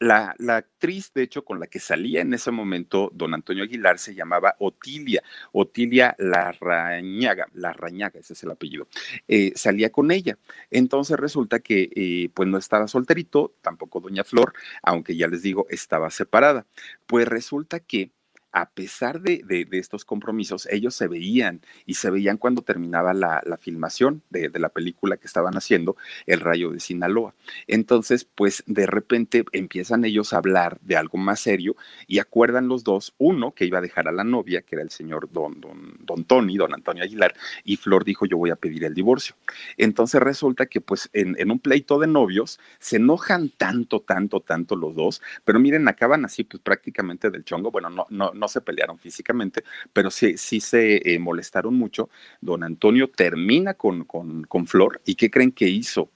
[0.04, 4.14] La, actriz, de hecho, con la que salía en ese momento don Antonio Aguilar se
[4.14, 8.90] llamaba Otilia, Otilia Larrañaga, Larrañaga, ese es el apellido,
[9.30, 10.38] eh, salía con ella.
[10.70, 15.68] Entonces resulta que eh, pues no estaba solterito, tampoco doña Flor, aunque ya les digo,
[15.70, 16.66] estaba separada.
[17.08, 18.12] Pues resulta que
[18.54, 24.22] a pesar de, estos compromisos, ellos se veían y se veían cuando terminaba la, filmación
[24.30, 27.34] de, la película que estaban haciendo, El Rayo de Sinaloa.
[27.68, 31.76] Entonces, pues de repente empiezan ellos a hablar de algo más serio
[32.08, 34.92] y acuerdan los dos, uno que iba a dejar a la novia, que era el
[34.92, 38.84] señor don, don, don Tony, don Antonio Aguilar, y Flor dijo, yo voy a pedir
[38.84, 39.36] el divorcio.
[39.78, 44.76] Entonces resulta que pues en, en un pleito de novios se enojan tanto, tanto, tanto
[44.76, 48.62] los dos, pero miren, acaban así pues prácticamente del chongo, bueno, no, no, no se
[48.62, 52.10] pelearon físicamente, pero sí, sí se eh, molestaron mucho.
[52.42, 56.12] Don Antonio termina con, con, con Flor y ¿qué creen que hizo?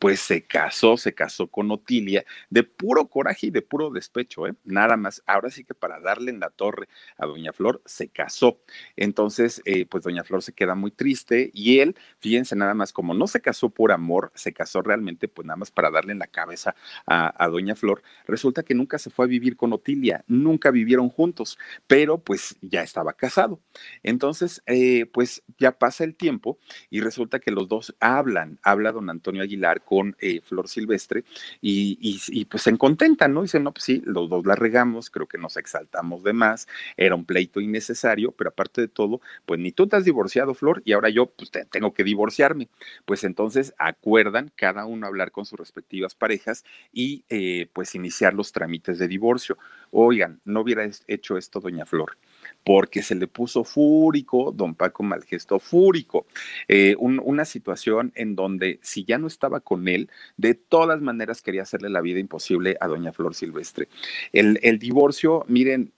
[0.00, 4.54] Pues se casó, se casó con Otilia, de puro coraje y de puro despecho, ¿eh?
[4.64, 5.22] Nada más.
[5.26, 8.60] Ahora sí que para darle en la torre a Doña Flor, se casó.
[8.96, 13.12] Entonces, eh, pues Doña Flor se queda muy triste y él, fíjense nada más, como
[13.12, 16.28] no se casó por amor, se casó realmente, pues nada más para darle en la
[16.28, 16.74] cabeza
[17.06, 18.02] a, Doña Flor.
[18.26, 22.82] Resulta que nunca se fue a vivir con Otilia, nunca vivieron juntos, pero pues ya
[22.82, 23.60] estaba casado.
[24.02, 26.58] Entonces, eh, pues ya pasa el tiempo
[26.88, 31.24] y resulta que los dos hablan, habla don Antonio Aguilar con eh, Flor Silvestre
[31.60, 33.42] y, pues se contentan, ¿no?
[33.42, 37.16] Dicen, no, pues sí, los dos la regamos, creo que nos exaltamos de más, era
[37.16, 40.92] un pleito innecesario, pero aparte de todo, pues ni tú te has divorciado, Flor, y
[40.92, 42.68] ahora yo pues tengo que divorciarme.
[43.04, 48.52] Pues entonces acuerdan cada uno hablar con sus respectivas parejas y eh, pues iniciar los
[48.52, 49.58] trámites de divorcio.
[49.90, 52.16] Oigan, no hubiera hecho esto doña Flor
[52.64, 56.26] porque se le puso fúrico, don Paco Malgesto, fúrico.
[56.68, 61.62] Eh, una situación en donde si ya no estaba con él, de todas maneras quería
[61.62, 63.88] hacerle la vida imposible a doña Flor Silvestre.
[64.32, 65.92] El, el divorcio, miren,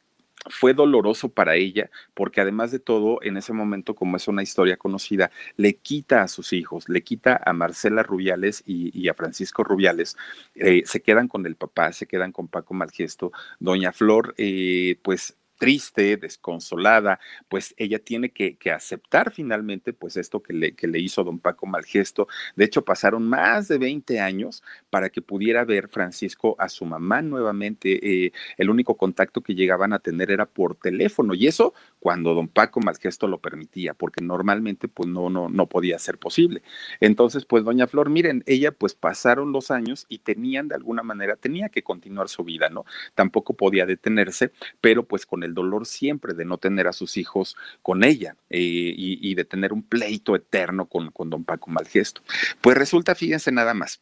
[0.51, 4.77] fue doloroso para ella porque además de todo, en ese momento, como es una historia
[4.77, 10.17] conocida, le quita a sus hijos, le quita a Marcela Rubiales y, a Francisco Rubiales,
[10.55, 13.33] eh, se quedan con el papá, se quedan con Paco Malgesto.
[13.61, 20.53] Doña Flor, eh, pues triste, desconsolada, pues ella tiene que, aceptar finalmente pues esto que
[20.53, 22.27] le, que le hizo don Paco Malgesto.
[22.57, 27.23] De hecho, pasaron más de 20 años para que pudiera ver Francisco a su mamá
[27.23, 28.25] nuevamente.
[28.25, 32.49] Eh, el único contacto que llegaban a tener era por teléfono y eso cuando don
[32.49, 36.63] Paco Malgesto lo permitía, porque normalmente pues no, no, no podía ser posible.
[36.99, 41.37] Entonces, pues doña Flor, miren, ella pues pasaron los años y tenían de alguna manera,
[41.37, 42.85] tenía que continuar su vida, ¿no?
[43.15, 47.57] Tampoco podía detenerse, pero pues con el dolor siempre de no tener a sus hijos
[47.83, 52.23] con ella eh, y, de tener un pleito eterno con, con don Paco Malgesto.
[52.61, 54.01] Pues resulta, fíjense nada más,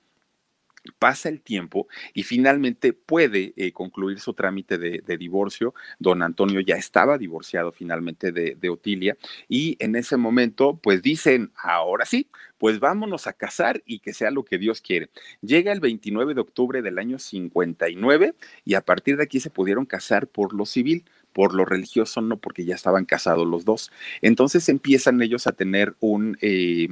[0.99, 5.75] pasa el tiempo y finalmente puede eh, concluir su trámite de, divorcio.
[5.99, 9.17] Don Antonio ya estaba divorciado finalmente de, Otilia
[9.49, 14.31] y en ese momento pues dicen, ahora sí, pues vámonos a casar y que sea
[14.31, 15.11] lo que Dios quiere.
[15.41, 18.35] Llega el 29 de octubre del año 59
[18.65, 22.39] y a partir de aquí se pudieron casar por lo civil por lo religioso, no
[22.39, 23.91] porque ya estaban casados los dos.
[24.23, 26.89] Entonces empiezan ellos a tener un, eh,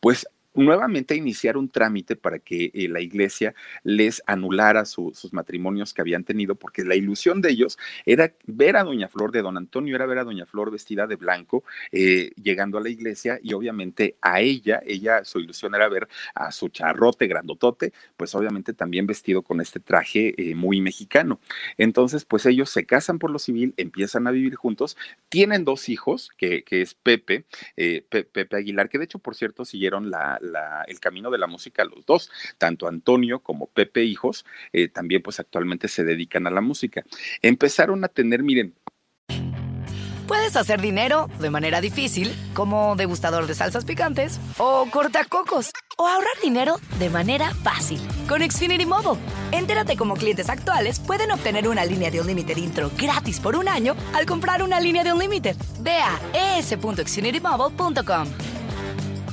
[0.00, 6.00] pues nuevamente iniciar un trámite para que eh, la iglesia les anulara sus matrimonios que
[6.00, 9.94] habían tenido, porque la ilusión de ellos era ver a Doña Flor de Don Antonio,
[9.94, 14.16] era ver a Doña Flor vestida de blanco, eh, llegando a la iglesia y obviamente
[14.20, 19.42] a ella, ella, su ilusión era ver a su charrote grandotote, pues obviamente también vestido
[19.42, 21.40] con este traje eh, muy mexicano.
[21.76, 24.96] Entonces, pues ellos se casan por lo civil, empiezan a vivir juntos,
[25.28, 27.44] tienen dos hijos, que, que es Pepe,
[27.76, 30.38] Pepe Aguilar, que de hecho, por cierto, siguieron la
[30.86, 35.40] el camino de la música los dos, tanto Antonio como Pepe Hijos, eh, también pues
[35.40, 37.04] actualmente se dedican a la música.
[37.42, 38.74] Empezaron a tener, miren,
[40.26, 46.34] Puedes hacer dinero de manera difícil, como degustador de salsas picantes, o cortacocos, o ahorrar
[46.42, 49.20] dinero de manera fácil con Xfinity Mobile.
[49.52, 53.68] Entérate cómo clientes actuales pueden obtener una línea de un límite intro gratis por un
[53.68, 55.54] año al comprar una línea de un límite.
[55.80, 58.26] Ve a es.xfinitymobile.com.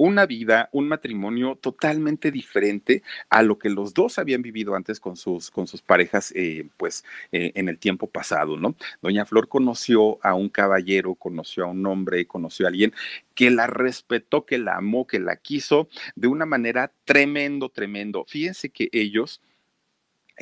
[0.00, 5.14] Una vida, un matrimonio totalmente diferente a lo que los dos habían vivido antes con
[5.14, 8.76] sus, con sus parejas, eh, pues eh, en el tiempo pasado, ¿no?
[9.02, 12.94] Doña Flor conoció a un caballero, conoció a un hombre, conoció a alguien
[13.34, 15.86] que la respetó, que la amó, que la quiso
[16.16, 18.24] de una manera tremendo, tremendo.
[18.26, 19.42] Fíjense que ellos...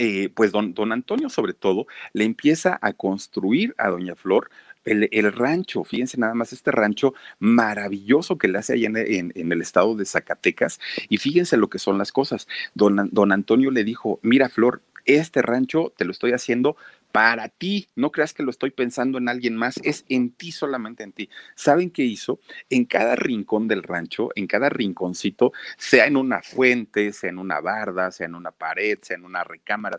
[0.01, 4.49] Eh, pues don, don Antonio sobre todo le empieza a construir a Doña Flor
[4.85, 9.95] el, rancho, fíjense nada más este rancho maravilloso que le hace allá en, el estado
[9.95, 12.49] de Zacatecas y fíjense lo que son las cosas.
[12.75, 16.77] Don, don Antonio le dijo, mira Flor, este rancho te lo estoy haciendo
[17.13, 17.89] para ti.
[17.97, 21.31] No creas que lo estoy pensando en alguien más, es en ti solamente en ti.
[21.55, 22.41] ¿Saben qué hizo?
[22.69, 27.61] En cada rincón del rancho, en cada rinconcito, sea en una fuente, sea en una
[27.61, 29.99] barda, sea en una pared, sea en una recámara,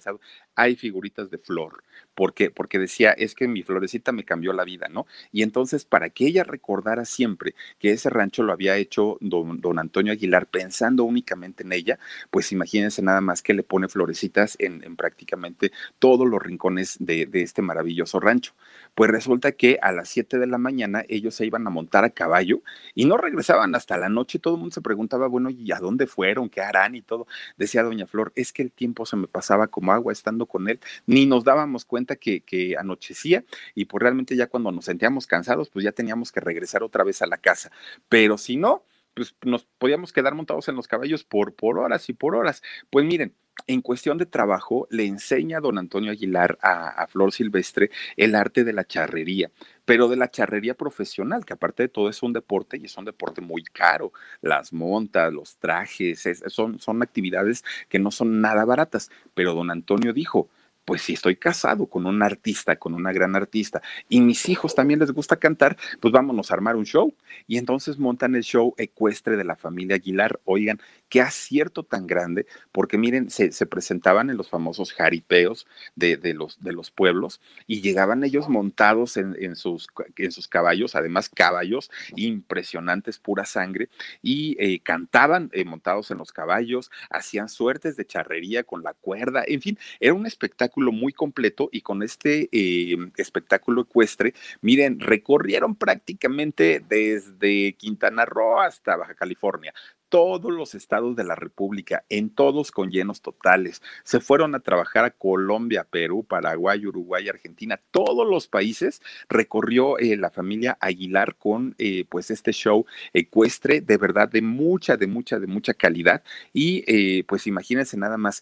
[0.59, 1.83] hay figuritas de flor.
[2.15, 5.05] Porque, porque decía, es que mi florecita me cambió la vida, ¿no?
[5.31, 9.79] Y entonces, para que ella recordara siempre que ese rancho lo había hecho don, don
[9.79, 11.97] Antonio Aguilar pensando únicamente en ella,
[12.29, 17.29] pues imagínense nada más que le pone florecitas en, en prácticamente todos los rincones de,
[17.33, 18.53] este maravilloso rancho.
[18.95, 22.09] Pues resulta que a las 7 de la mañana ellos se iban a montar a
[22.09, 22.61] caballo
[22.95, 24.39] y no regresaban hasta la noche.
[24.39, 26.49] Todo el mundo se preguntaba, bueno, ¿y a dónde fueron?
[26.49, 26.95] ¿Qué harán?
[26.95, 27.27] Y todo.
[27.57, 30.79] Decía doña Flor, es que el tiempo se me pasaba como agua estando con él.
[31.05, 33.43] Ni nos dábamos cuenta que, que anochecía
[33.75, 37.21] y pues realmente ya cuando nos sentíamos cansados, pues ya teníamos que regresar otra vez
[37.21, 37.71] a la casa.
[38.09, 38.83] Pero si no,
[39.13, 42.61] pues nos podíamos quedar montados en los caballos por, por horas y por horas.
[42.89, 43.33] Pues miren,
[43.67, 48.63] en cuestión de trabajo, le enseña a don Antonio Aguilar a, Flor Silvestre el arte
[48.63, 49.51] de la charrería,
[49.85, 53.05] pero de la charrería profesional, que aparte de todo es un deporte y es un
[53.05, 54.13] deporte muy caro.
[54.41, 59.09] Las montas, los trajes, son, son actividades que no son nada baratas.
[59.33, 60.49] Pero don Antonio dijo,
[60.89, 63.79] pues si estoy casado con un artista, con una gran artista,
[64.09, 67.13] y mis hijos también les gusta cantar, pues vámonos a armar un show.
[67.45, 70.39] Y entonces montan el show ecuestre de la familia Aguilar.
[70.45, 76.61] Oigan, qué acierto tan grande, porque miren, se, presentaban en los famosos jaripeos de, los,
[76.63, 83.17] de los pueblos y llegaban ellos montados en, sus, en sus caballos, además caballos impresionantes,
[83.17, 83.89] pura sangre,
[84.21, 89.43] y eh, cantaban eh, montados en los caballos, hacían suertes de charrería con la cuerda,
[89.47, 95.75] en fin, era un espectáculo muy completo y con este eh, espectáculo ecuestre, miren, recorrieron
[95.75, 99.73] prácticamente desde Quintana Roo hasta Baja California
[100.09, 103.81] todos los estados de la República, en todos con llenos totales.
[104.03, 110.17] Se fueron a trabajar a Colombia, Perú, Paraguay, Uruguay, Argentina, todos los países recorrió eh,
[110.17, 115.39] la familia Aguilar con eh, pues este show ecuestre de verdad de mucha, de mucha,
[115.39, 116.23] de mucha calidad.
[116.53, 118.41] Y pues imagínense nada más,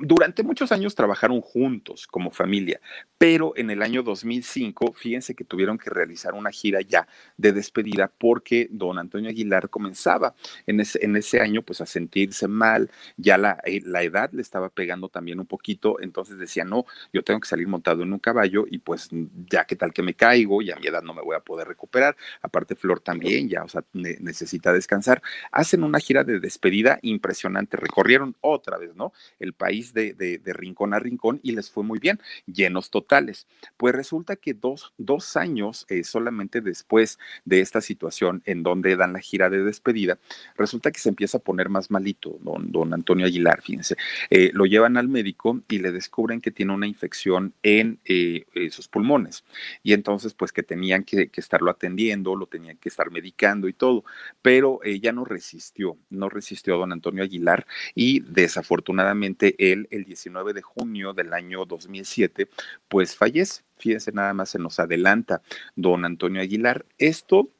[0.00, 2.80] durante muchos años trabajaron juntos como familia,
[3.18, 8.10] pero en el año 2005, fíjense que tuvieron que realizar una gira ya de despedida
[8.18, 10.34] porque don Antonio Aguilar comenzaba
[10.66, 14.42] en ese, en ese año pues a sentirse mal, ya la, eh, la, edad le
[14.42, 18.18] estaba pegando también un poquito, entonces decía, no, yo tengo que salir montado en un
[18.18, 19.10] caballo y pues
[19.50, 21.68] ya que tal que me caigo, ya a mi edad no me voy a poder
[21.68, 25.22] recuperar, aparte Flor también ya, o sea, necesita descansar.
[25.52, 29.12] Hacen una gira de despedida impresionante, recorrieron otra vez, ¿no?
[29.38, 33.46] El país de, rincón a rincón y les fue muy bien, llenos totales.
[33.76, 39.12] Pues resulta que dos, dos años eh, solamente después de esta situación en donde dan
[39.12, 40.18] la gira de despedida,
[40.56, 43.96] resulta que se empieza a poner más malito don, don Antonio Aguilar, fíjense.
[44.30, 48.88] Eh, lo llevan al médico y le descubren que tiene una infección en eh, sus
[48.88, 49.44] pulmones.
[49.82, 54.04] Y entonces, pues que tenían que, estarlo atendiendo, lo tenían que estar medicando y todo.
[54.42, 60.62] Pero ya no resistió, no resistió don Antonio Aguilar y desafortunadamente él el 19 de
[60.62, 62.48] junio del año 2007,
[62.88, 63.62] pues fallece.
[63.76, 65.42] Fíjense, nada más se nos adelanta
[65.76, 66.84] don Antonio Aguilar.
[66.98, 67.50] Esto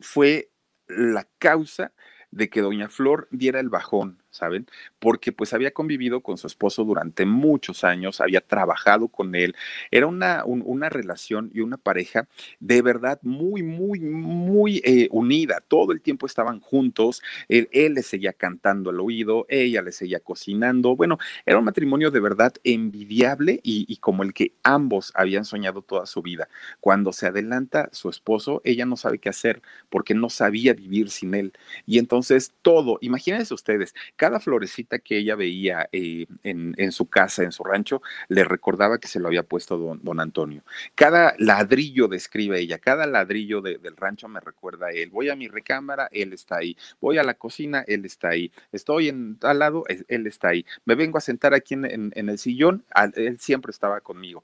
[0.00, 0.50] fue
[0.86, 1.92] la causa
[2.30, 4.66] de que doña Flor diera el bajón, ¿saben?
[4.98, 9.54] Porque pues había convivido con su esposo durante muchos años, había trabajado con él,
[9.90, 12.28] era una, una relación y una pareja
[12.60, 18.32] de verdad muy, muy, muy eh, unida, todo el tiempo estaban juntos, él, le seguía
[18.32, 23.86] cantando al oído, ella le seguía cocinando, bueno, era un matrimonio de verdad envidiable y,
[23.88, 26.48] y como el que ambos habían soñado toda su vida.
[26.80, 31.34] Cuando se adelanta su esposo, ella no sabe qué hacer porque no sabía vivir sin
[31.34, 31.52] él.
[31.86, 37.52] Y entonces todo, imagínense ustedes, cada florecita que ella veía eh, en, su casa, en
[37.52, 40.62] su rancho, le recordaba que se lo había puesto don, don Antonio.
[40.94, 45.10] Cada ladrillo, describe ella, cada ladrillo del rancho me recuerda a él.
[45.10, 46.76] Voy a mi recámara, él está ahí.
[47.00, 48.52] Voy a la cocina, él está ahí.
[48.72, 50.64] Estoy en, al lado, él está ahí.
[50.84, 54.42] Me vengo a sentar aquí en, en el sillón, él siempre estaba conmigo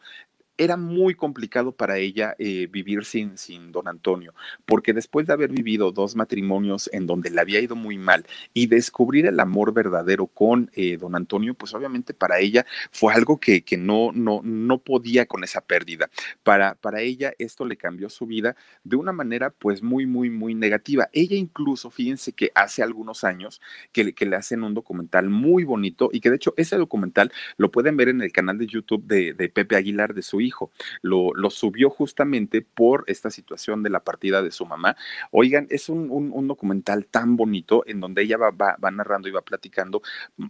[0.56, 4.34] era muy complicado para ella eh, vivir sin, sin don Antonio,
[4.64, 8.66] porque después de haber vivido dos matrimonios en donde le había ido muy mal y
[8.66, 13.62] descubrir el amor verdadero con eh, don Antonio, pues obviamente para ella fue algo que,
[13.64, 16.08] que no, no, no podía con esa pérdida.
[16.42, 20.54] Para, para ella esto le cambió su vida de una manera pues muy, muy, muy
[20.54, 21.08] negativa.
[21.12, 23.60] Ella incluso, fíjense que hace algunos años
[23.92, 27.72] que, que le hacen un documental muy bonito y que de hecho ese documental lo
[27.72, 30.70] pueden ver en el canal de YouTube de, de Pepe Aguilar, de su hijo.
[31.02, 34.96] Lo, subió justamente por esta situación de la partida de su mamá.
[35.30, 40.02] Oigan, es un, documental tan bonito en donde ella va, va, narrando y va platicando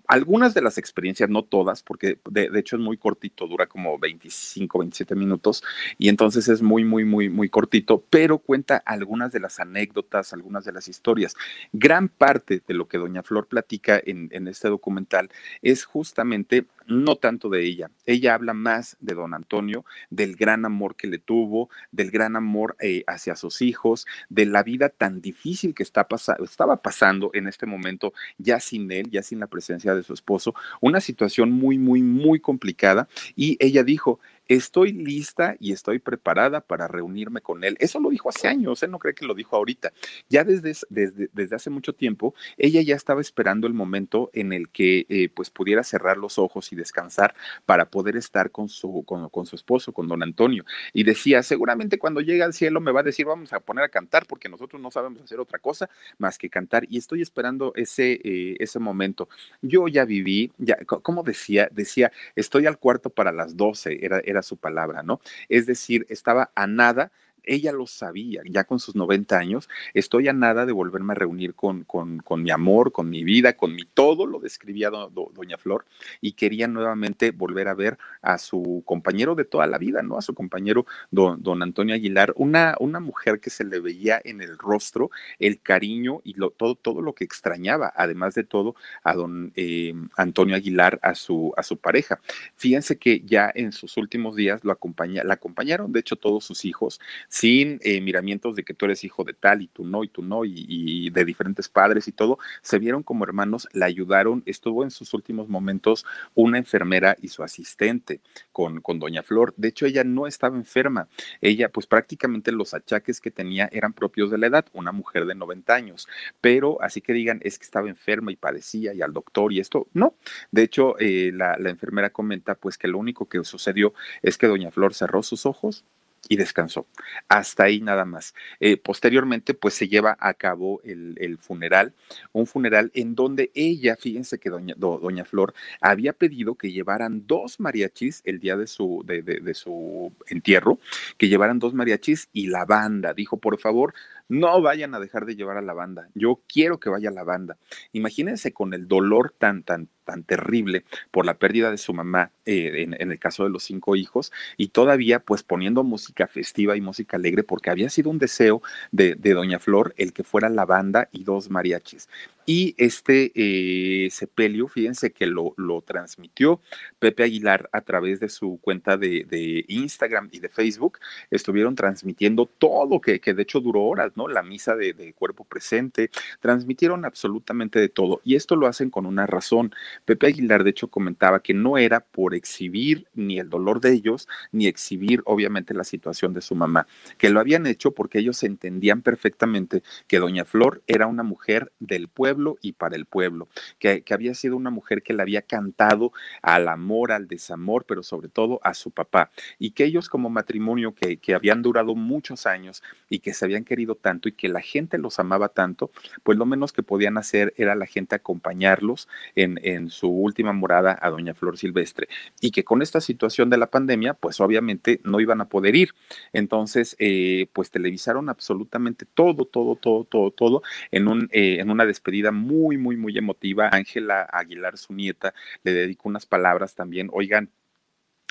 [0.07, 4.79] algunas de las experiencias, no todas, porque de, hecho es muy cortito, dura como 25,
[4.79, 5.63] 27 minutos
[5.99, 10.65] y entonces es muy, muy, muy, muy cortito, pero cuenta algunas de las anécdotas, algunas
[10.65, 11.35] de las historias.
[11.73, 15.31] Gran parte de lo que doña Flor platica en este documental
[15.63, 17.91] es justamente no tanto de ella.
[18.07, 22.77] Ella habla más de don Antonio, del gran amor que le tuvo, del gran amor
[22.81, 26.07] eh, hacia sus hijos, de la vida tan difícil que está
[26.43, 30.55] estaba pasando en este momento, ya sin él, ya sin la presencia de su esposo,
[30.81, 33.09] una situación muy, muy, muy complicada.
[33.37, 37.77] Y ella dijo, estoy lista y estoy preparada para reunirme con él.
[37.81, 39.93] Eso lo dijo hace años, él no cree que lo dijo ahorita.
[40.29, 44.69] Ya desde, desde, desde hace mucho tiempo, ella ya estaba esperando el momento en el
[44.69, 47.35] que eh, pues pudiera cerrar los ojos y descansar
[47.67, 50.65] para poder estar con su, con, con su esposo, con don Antonio.
[50.93, 53.89] Y decía, seguramente cuando llegue al cielo me va a decir, vamos a poner a
[53.89, 55.89] cantar porque nosotros no sabemos hacer otra cosa
[56.19, 56.85] más que cantar.
[56.89, 59.29] Y estoy esperando ese, eh, ese momento.
[59.63, 64.34] Yo ya viví, ya, como decía, decía, estoy al cuarto para las 12, era, era
[64.35, 65.21] era su palabra, ¿no?
[65.49, 67.13] Es decir, estaba a nada
[67.47, 71.55] ella lo sabía, ya con sus 90 años, estoy a nada de volverme a reunir
[71.55, 75.31] con, con, con mi amor, con mi vida, con mi todo, lo describía do, do,
[75.35, 75.85] doña Flor,
[76.21, 80.17] y quería nuevamente volver a ver a su compañero de toda la vida, ¿no?
[80.17, 84.41] A su compañero don, don Antonio Aguilar, una, una mujer que se le veía en
[84.41, 89.15] el rostro el cariño y lo, todo, todo lo que extrañaba, además de todo, a
[89.15, 92.21] don eh, Antonio Aguilar, a su, a su pareja.
[92.57, 96.65] Fíjense que ya en sus últimos días lo acompaña, la acompañaron, de hecho, todos sus
[96.65, 97.01] hijos,
[97.35, 100.23] sin eh, miramientos de que tú eres hijo de tal y tú no, y tú
[100.23, 104.93] no, y, de diferentes padres y todo, se vieron como hermanos, la ayudaron, estuvo en
[104.93, 106.07] sus últimos momentos
[106.37, 108.21] una enfermera y su asistente
[108.53, 109.53] con, con doña Flor.
[109.57, 111.09] De hecho, ella no estaba enferma,
[111.41, 115.35] ella pues prácticamente los achaques que tenía eran propios de la edad, una mujer de
[115.35, 116.07] 90 años,
[116.41, 119.89] pero así que digan, es que estaba enferma y padecía y al doctor y esto,
[119.93, 120.15] no.
[120.53, 124.47] De hecho, eh, la, la enfermera comenta pues que lo único que sucedió es que
[124.47, 125.85] doña Flor cerró sus ojos
[126.29, 126.87] y descansó.
[127.29, 128.35] Hasta ahí nada más.
[128.61, 131.95] Eh, posteriormente, pues se lleva a cabo el, el, funeral,
[132.33, 137.27] un funeral en donde ella, fíjense que doña, do, doña Flor había pedido que llevaran
[137.27, 140.79] dos mariachis el día de su, de, de, de su entierro,
[141.19, 143.15] que llevaran dos mariachis y la banda.
[143.15, 143.95] Dijo, por favor,
[144.29, 146.09] no vayan a dejar de llevar a la banda.
[146.15, 147.59] Yo quiero que vaya la banda.
[147.93, 152.87] Imagínense con el dolor tan, tan, tan terrible por la pérdida de su mamá eh,
[152.99, 157.17] en, el caso de los cinco hijos y todavía pues poniendo música festiva y música
[157.17, 161.25] alegre porque había sido un deseo de, doña Flor el que fuera la banda y
[161.25, 162.09] dos mariachis.
[162.47, 166.61] Y este eh, sepelio, fíjense que lo, lo, transmitió
[166.99, 170.99] Pepe Aguilar a través de su cuenta de, de Instagram y de Facebook.
[171.31, 174.29] Estuvieron transmitiendo todo, que, que, de hecho duró horas, ¿no?
[174.29, 178.21] La misa de, cuerpo presente, transmitieron absolutamente de todo.
[178.25, 179.75] Y esto lo hacen con una razón.
[180.05, 184.29] Pepe Aguilar, de hecho, comentaba que no era por exhibir ni el dolor de ellos,
[184.53, 186.87] ni exhibir, obviamente, la situación de su mamá,
[187.19, 192.09] que lo habían hecho porque ellos entendían perfectamente que Doña Flor era una mujer del
[192.09, 196.13] pueblo y para el pueblo, que, que, había sido una mujer que le había cantado
[196.43, 200.95] al amor, al desamor, pero sobre todo a su papá, y que ellos como matrimonio
[200.95, 204.61] que, que habían durado muchos años y que se habían querido tanto y que la
[204.61, 205.91] gente los amaba tanto,
[206.23, 210.99] pues lo menos que podían hacer era la gente acompañarlos en, en su última morada
[211.01, 212.09] a doña Flor Silvestre,
[212.41, 215.95] y que con esta situación de la pandemia, pues obviamente no iban a poder ir.
[216.33, 221.87] Entonces, eh, pues televisaron absolutamente todo, todo, todo, todo, todo en, un, eh, en una
[221.87, 223.71] despedida muy, muy, muy emotiva.
[223.73, 227.09] Ángela Aguilar, su nieta, le dedicó unas palabras también.
[227.13, 227.51] Oigan,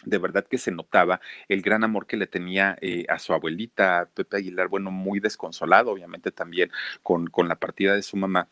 [0.05, 4.09] de verdad que se notaba el gran amor que le tenía eh, a su abuelita,
[4.13, 8.47] Pepe Aguilar, bueno, muy desconsolado, obviamente también con, con la partida de su mamá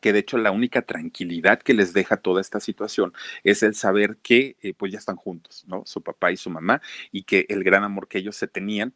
[0.00, 3.12] que de hecho la única tranquilidad que les deja toda esta situación
[3.44, 5.82] es el saber que eh, pues ya están juntos, ¿no?
[5.86, 6.80] Su papá y su mamá
[7.12, 8.94] y que el gran amor que ellos se tenían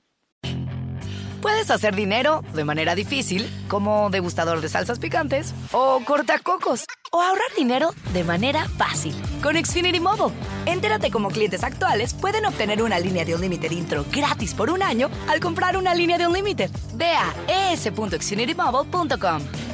[1.44, 7.55] Puedes hacer dinero de manera difícil, como degustador de salsas picantes, o cortacocos, o ahorrar
[7.55, 10.34] dinero de manera fácil con Xfinity Mobile.
[10.64, 14.82] Entérate cómo clientes actuales pueden obtener una línea de un límite intro gratis por un
[14.82, 16.70] año al comprar una línea de un límite.
[16.94, 17.34] Ve a
[17.74, 19.74] es.xfinitymobile.com.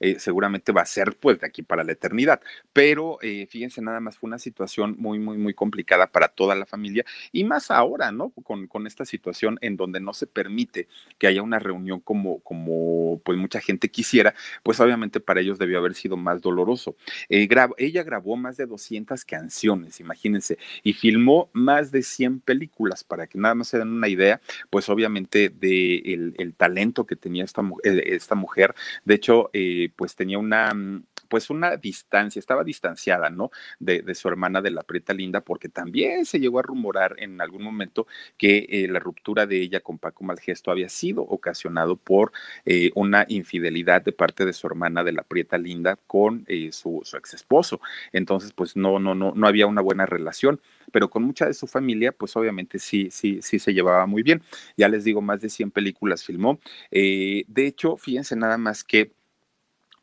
[0.00, 2.40] eh, seguramente va a ser pues de aquí para la eternidad.
[2.72, 6.66] Pero eh, fíjense, nada más fue una situación muy, muy, muy complicada para toda la
[6.66, 8.30] familia y más ahora, ¿no?
[8.30, 10.88] Con, con esta situación en donde no se permite
[11.18, 15.78] que haya una reunión como, como pues mucha gente quisiera, pues obviamente para ellos debió
[15.78, 16.96] haber sido más doloroso.
[17.28, 23.26] Eh, ella grabó más de 200 canciones, imagínense, y filmó más de 100 películas, para
[23.26, 24.40] que nada más se den una idea,
[24.70, 25.96] pues obviamente de
[26.38, 28.74] el, talento que tenía esta eh, esta mujer.
[29.04, 33.50] De hecho, eh, pues tenía una, mm, pues una distancia, estaba distanciada, ¿no?
[33.78, 37.62] De, su hermana de la Prieta Linda, porque también se llegó a rumorar en algún
[37.62, 42.32] momento que eh, la ruptura de ella con Paco Malgesto había sido ocasionado por
[42.64, 47.02] eh, una infidelidad de parte de su hermana de la Prieta Linda con eh, su,
[47.04, 47.80] su ex esposo.
[48.12, 50.60] Entonces, pues no, no, no, no había una buena relación
[50.90, 54.42] pero con mucha de su familia, pues obviamente sí, sí, sí se llevaba muy bien.
[54.76, 56.58] Ya les digo, más de 100 películas filmó.
[56.90, 59.12] Eh, de hecho, fíjense nada más que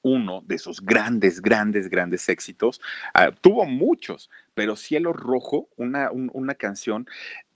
[0.06, 2.80] uno de sus grandes, grandes, grandes éxitos.
[3.16, 7.08] Uh, tuvo muchos, pero Cielo Rojo, una, un, una canción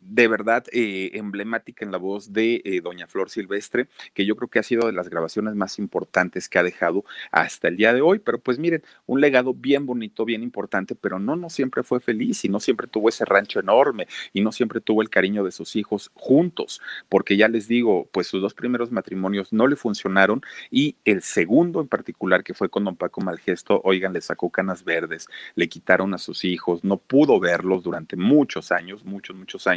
[0.02, 4.50] de verdad eh, emblemática en la voz de eh, Doña Flor Silvestre, que yo creo
[4.50, 8.02] que ha sido de las grabaciones más importantes que ha dejado hasta el día de
[8.02, 8.20] hoy.
[8.20, 12.44] Pero pues miren, un legado bien bonito, bien importante, pero no, no siempre fue feliz
[12.46, 15.76] y no siempre tuvo ese rancho enorme y no siempre tuvo el cariño de sus
[15.76, 20.42] hijos juntos, porque ya les digo, pues sus dos primeros matrimonios no le funcionaron
[20.72, 24.84] y el segundo en particular, que fue con don Paco Malgesto, oigan, le sacó canas
[24.84, 29.68] verdes, le quitaron a sus hijos, no pudo verlos durante muchos años, muchos, muchos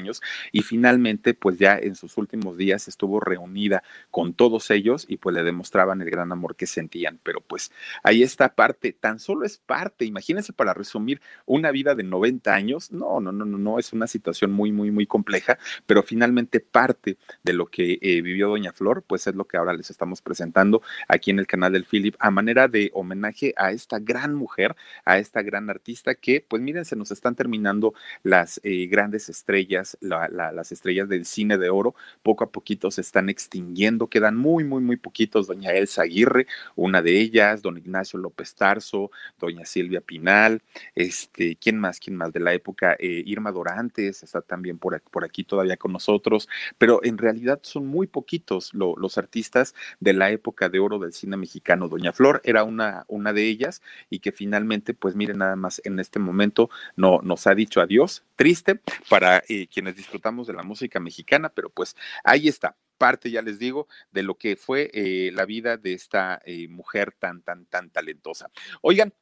[0.51, 5.35] y finalmente pues ya en sus últimos días estuvo reunida con todos ellos y pues
[5.35, 9.59] le demostraban el gran amor que sentían, pero pues ahí está parte, tan solo es
[9.59, 13.93] parte, imagínense para resumir una vida de 90 años, no, no, no, no, no, es
[13.93, 18.73] una situación muy, muy, muy compleja, pero finalmente parte de lo que eh, vivió Doña
[18.73, 22.15] Flor, pues es lo que ahora les estamos presentando aquí en el canal del Philip
[22.19, 26.85] a manera de homenaje a esta gran mujer, a esta gran artista que, pues miren,
[26.85, 31.71] se nos están terminando las eh, grandes estrellas, la, la, las estrellas del cine de
[31.71, 35.47] oro, poco a poquito se están extinguiendo, quedan muy, muy, muy poquitos.
[35.47, 36.47] Doña Elsa Aguirre,
[36.77, 40.63] una de ellas, don Ignacio López Tarso, doña Silvia Pinal,
[40.95, 42.01] este, ¿quién más?
[42.01, 42.97] ¿Quién más de la época?
[42.99, 46.49] Eh, Irma Dorantes está también por, por, aquí todavía con nosotros,
[46.79, 51.13] pero en realidad son muy poquitos lo, los artistas de la época de oro del
[51.13, 51.89] cine mexicano.
[51.89, 55.99] Doña Flor era una, una de ellas y que finalmente, pues miren, nada más en
[55.99, 60.99] este momento no, nos ha dicho adiós, triste para eh, quienes disfrutamos de la música
[60.99, 65.45] mexicana, pero pues ahí está parte, ya les digo, de lo que fue eh, la
[65.45, 68.51] vida de esta eh, mujer tan, tan, tan talentosa.
[68.81, 69.15] Oigan,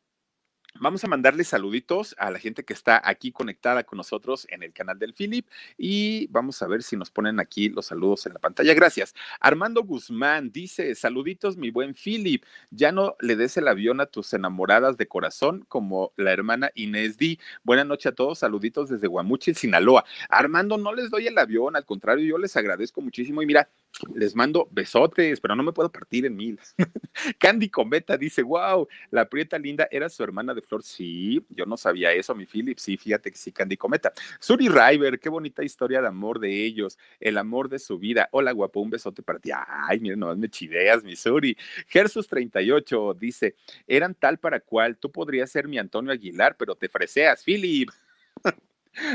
[0.79, 4.73] Vamos a mandarle saluditos a la gente que está aquí conectada con nosotros en el
[4.73, 5.47] canal del Philip
[5.77, 8.73] y vamos a ver si nos ponen aquí los saludos en la pantalla.
[8.73, 9.15] Gracias.
[9.41, 14.33] Armando Guzmán dice, saluditos mi buen Philip, ya no le des el avión a tus
[14.33, 17.41] enamoradas de corazón como la hermana Inés Di.
[17.65, 20.05] Buenas noches a todos, saluditos desde Guamuchil, Sinaloa.
[20.29, 23.69] Armando, no les doy el avión, al contrario, yo les agradezco muchísimo y mira,
[24.15, 26.61] les mando besotes, pero no me puedo partir en mil.
[27.39, 30.83] Candy Cometa dice, wow, la prieta linda era su hermana de Flor.
[30.83, 32.79] Sí, yo no sabía eso, mi Philip.
[32.79, 34.13] Sí, fíjate que sí, Candy Cometa.
[34.39, 38.29] Suri River, qué bonita historia de amor de ellos, el amor de su vida.
[38.33, 39.51] Hola, guapo, un besote para ti.
[39.55, 41.57] Ay, miren, no me chideas, mi Suri.
[41.89, 43.55] Gersus 38 dice,
[43.87, 47.91] eran tal para cual, tú podrías ser mi Antonio Aguilar, pero te freseas, Philip.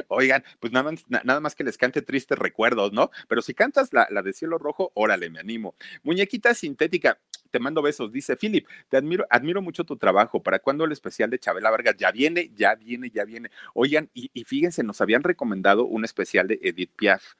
[0.08, 3.12] Oigan, pues nada más, nada más que les cante tristes recuerdos, ¿no?
[3.28, 5.76] Pero si cantas la, la de cielo rojo, órale, me animo.
[6.04, 7.20] Muñequita sintética,
[7.52, 10.42] te mando besos, dice Philip, te admiro, admiro mucho tu trabajo.
[10.44, 11.96] ¿Para cuándo el especial de Chabela Vargas?
[11.98, 13.50] Ya viene, ya viene, ya viene.
[13.74, 17.36] Oigan, y, y fíjense, nos habían recomendado un especial de Edith Piaf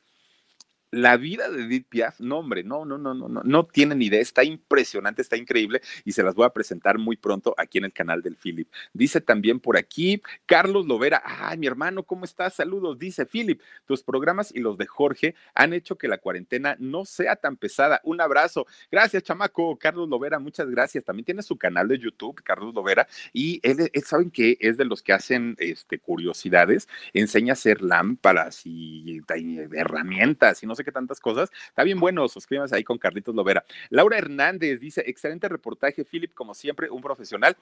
[0.96, 4.22] la vida de Edith Piaf, no, hombre, no, no, no, no, no, no tienen idea,
[4.22, 7.92] está impresionante, está increíble y se las voy a presentar muy pronto aquí en el
[7.92, 8.70] canal del Philip.
[8.94, 12.54] Dice también por aquí Carlos Lovera, ay, mi hermano, ¿cómo estás?
[12.54, 17.04] Saludos, dice Philip, tus programas y los de Jorge han hecho que la cuarentena no
[17.04, 18.00] sea tan pesada.
[18.06, 18.66] Un abrazo.
[18.90, 19.78] Gracias, chamaco.
[19.78, 21.04] Carlos Lovera, muchas gracias.
[21.04, 25.02] También tiene su canal de YouTube, Carlos Lovera, y él, saben que es de los
[25.02, 30.92] que hacen este, curiosidades, enseña a hacer lámparas y, y herramientas y no sé qué
[30.92, 31.52] tantas cosas.
[31.68, 33.66] Está bien bueno, suscríbanse ahí con Carlitos Lovera.
[33.90, 37.58] Laura Hernández dice, excelente reportaje, Philip, como siempre, un profesional.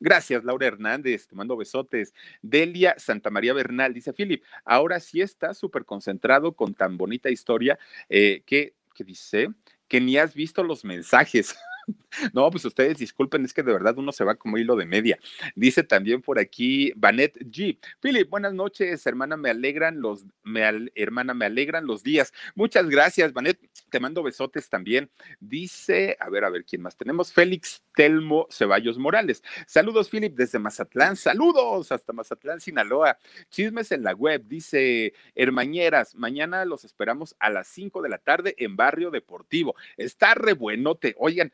[0.00, 2.12] Gracias, Laura Hernández, te mando besotes.
[2.42, 7.78] Delia Santa María Bernal dice, Philip, ahora sí está súper concentrado con tan bonita historia
[8.08, 9.48] eh, que, que dice
[9.88, 11.54] que ni has visto los mensajes.
[12.32, 15.18] No, pues ustedes disculpen, es que de verdad uno se va como hilo de media.
[15.54, 17.78] Dice también por aquí Vanet G.
[18.00, 20.62] Philip, buenas noches, hermana, me alegran los, me
[20.94, 22.32] hermana, me alegran los días.
[22.54, 23.58] Muchas gracias, Vanet,
[23.90, 25.10] te mando besotes también.
[25.40, 27.32] Dice, a ver, a ver quién más tenemos.
[27.32, 29.42] Félix Telmo Ceballos Morales.
[29.66, 31.16] Saludos, Philip, desde Mazatlán.
[31.16, 33.18] Saludos hasta Mazatlán, Sinaloa.
[33.50, 36.14] Chismes en la web, dice Hermañeras.
[36.14, 39.74] Mañana los esperamos a las 5 de la tarde en Barrio Deportivo.
[39.96, 41.14] Está re buenote.
[41.18, 41.52] Oigan,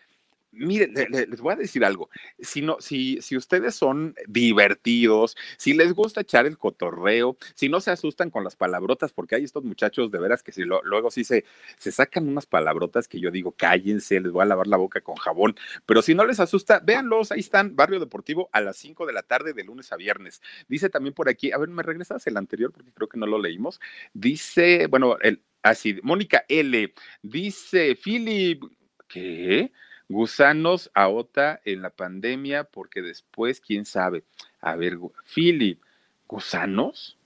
[0.53, 2.11] miren, les voy a decir algo.
[2.39, 7.81] Si, no, si, si ustedes son divertidos, si les gusta echar el cotorreo, si no
[7.81, 11.25] se asustan con las palabrotas, porque hay estos muchachos de veras que si luego sí
[11.25, 11.45] se,
[11.79, 15.17] se sacan unas palabrotas que yo digo, cállense, les voy a lavar la boca con
[15.17, 15.57] jabón.
[15.87, 19.23] Pero si no les asusta, véanlos, ahí están, Barrio Deportivo a las 5 de la
[19.23, 20.43] tarde de lunes a viernes.
[20.69, 23.39] Dice también por aquí, a ver, me regresas el anterior porque creo que no lo
[23.39, 23.81] leímos.
[24.13, 26.93] Dice, bueno, el, así, Mónica L.
[27.23, 28.65] Dice, Philip,
[29.09, 29.73] ¿qué?
[30.11, 34.25] Gusanos a OTA en la pandemia, porque después, quién sabe.
[34.61, 34.99] A ver,
[35.33, 35.81] Philip,
[36.27, 37.17] ¿gusanos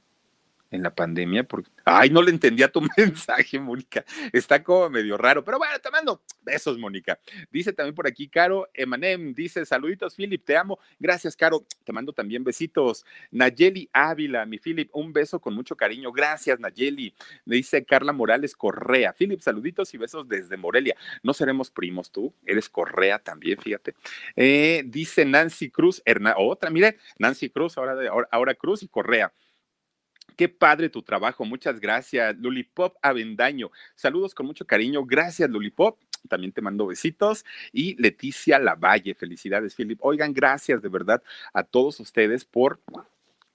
[0.74, 1.44] en la pandemia?
[1.44, 4.04] Porque Ay, no le entendía tu mensaje, Mónica.
[4.32, 7.18] Está como medio raro, pero bueno, te mando besos, Mónica.
[7.50, 10.78] Dice también por aquí, Caro Emanem, dice, saluditos, Philip, te amo.
[10.98, 11.66] Gracias, Caro.
[11.84, 13.04] Te mando también besitos.
[13.30, 16.10] Nayeli Ávila, mi Philip, un beso con mucho cariño.
[16.10, 17.14] Gracias, Nayeli.
[17.44, 19.12] Dice Carla Morales Correa.
[19.12, 20.96] Philip, saluditos y besos desde Morelia.
[21.22, 23.94] No seremos primos tú, eres Correa también, fíjate.
[24.36, 26.02] Eh, dice Nancy Cruz,
[26.36, 29.32] otra, mire, Nancy Cruz, ahora, ahora, ahora Cruz y Correa.
[30.36, 32.36] Qué padre tu trabajo, muchas gracias.
[32.38, 35.04] Lulipop Avendaño, saludos con mucho cariño.
[35.04, 35.98] Gracias, Lulipop.
[36.28, 37.44] También te mando besitos.
[37.72, 39.98] Y Leticia Lavalle, felicidades, Philip.
[40.02, 41.22] Oigan, gracias de verdad
[41.52, 42.80] a todos ustedes por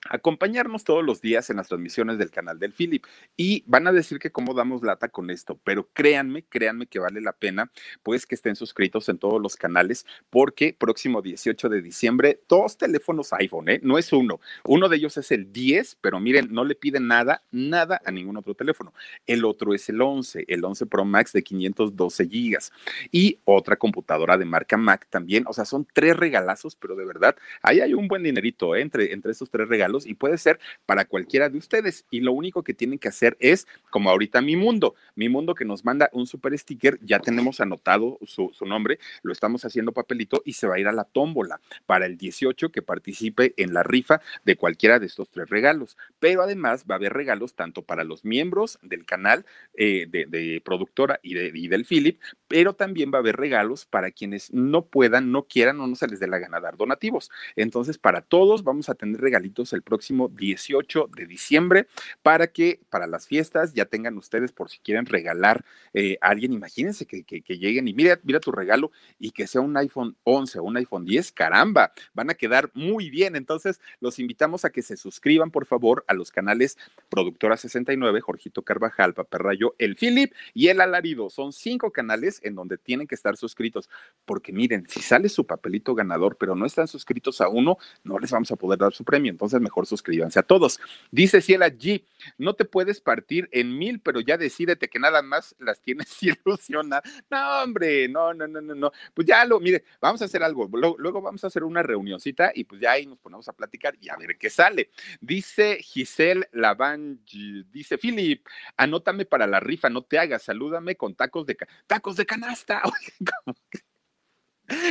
[0.08, 3.06] acompañarnos todos los días en las transmisiones del canal del Philip.
[3.36, 7.22] Y van a decir que cómo damos lata con esto, pero créanme, créanme que vale
[7.22, 7.72] la pena,
[8.04, 13.34] pues que estén suscritos en todos los canales, porque próximo 18 de diciembre, dos teléfonos
[13.34, 13.80] iPhone, ¿eh?
[13.84, 14.40] no es uno.
[14.66, 18.38] Uno de ellos es el 10, pero miren, no le piden nada, nada a ningún
[18.38, 18.94] otro teléfono.
[19.26, 22.72] El otro es el 11, el 11 Pro Max de 512 gigas.
[23.12, 25.44] Y otra computadora de marca Mac también.
[25.48, 28.82] O sea, son tres regalazos, pero de verdad, ahí hay un buen dinerito ¿eh?
[28.82, 32.06] entre, entre esos tres regalos y puede ser para cualquiera de ustedes.
[32.10, 35.66] Y lo único que tienen que hacer es, como ahorita mi mundo, mi mundo que
[35.66, 40.54] nos manda un super sticker, ya tenemos anotado su, nombre, lo estamos haciendo papelito y
[40.54, 44.22] se va a ir a la tómbola para el 18 que participe en la rifa
[44.46, 45.98] de cualquiera de estos tres regalos.
[46.20, 51.20] Pero además va a haber regalos tanto para los miembros del canal eh, de, productora
[51.24, 55.32] y, de, y del Philip, pero también va a haber regalos para quienes no puedan,
[55.32, 57.32] no quieran o no se les dé la gana dar donativos.
[57.56, 61.88] Entonces, para todos vamos a tener regalitos el próximo 18 de diciembre
[62.22, 66.54] para que para las fiestas ya tengan ustedes por si quieren regalar eh, a alguien,
[66.54, 70.64] imagínense que, lleguen y mira, mira tu regalo y que sea un iPhone 11 o
[70.64, 73.36] un iPhone 10, caramba, van a quedar muy bien.
[73.36, 76.78] Entonces, los invitamos a que se suscriban, por favor, a los canales
[77.10, 81.30] Productora 69, Jorgito Carvajal, Paperrayo, El Philip y El Alarido.
[81.30, 83.90] Son cinco canales en donde tienen que estar suscritos,
[84.26, 88.32] porque miren, si sale su papelito ganador, pero no están suscritos a uno, no les
[88.32, 89.32] vamos a poder dar su premio.
[89.32, 90.80] Entonces, mejor suscríbanse a todos.
[91.12, 92.04] Dice Ciela G,
[92.40, 97.04] no te puedes partir en mil, pero ya decídete que nada más las tienes ilusionadas.
[97.30, 98.92] No, hombre, no, no, no, no, no.
[99.14, 100.68] Pues ya lo, mire, vamos a hacer algo.
[100.98, 104.10] Luego vamos a hacer una reunioncita y pues ya ahí nos ponemos a platicar y
[104.10, 104.90] a ver qué sale.
[105.22, 108.44] Dice Giselle Lavange, dice Philip,
[108.76, 112.82] anótame para la rifa, no te hagas, salúdame con tacos de, tacos de canasta.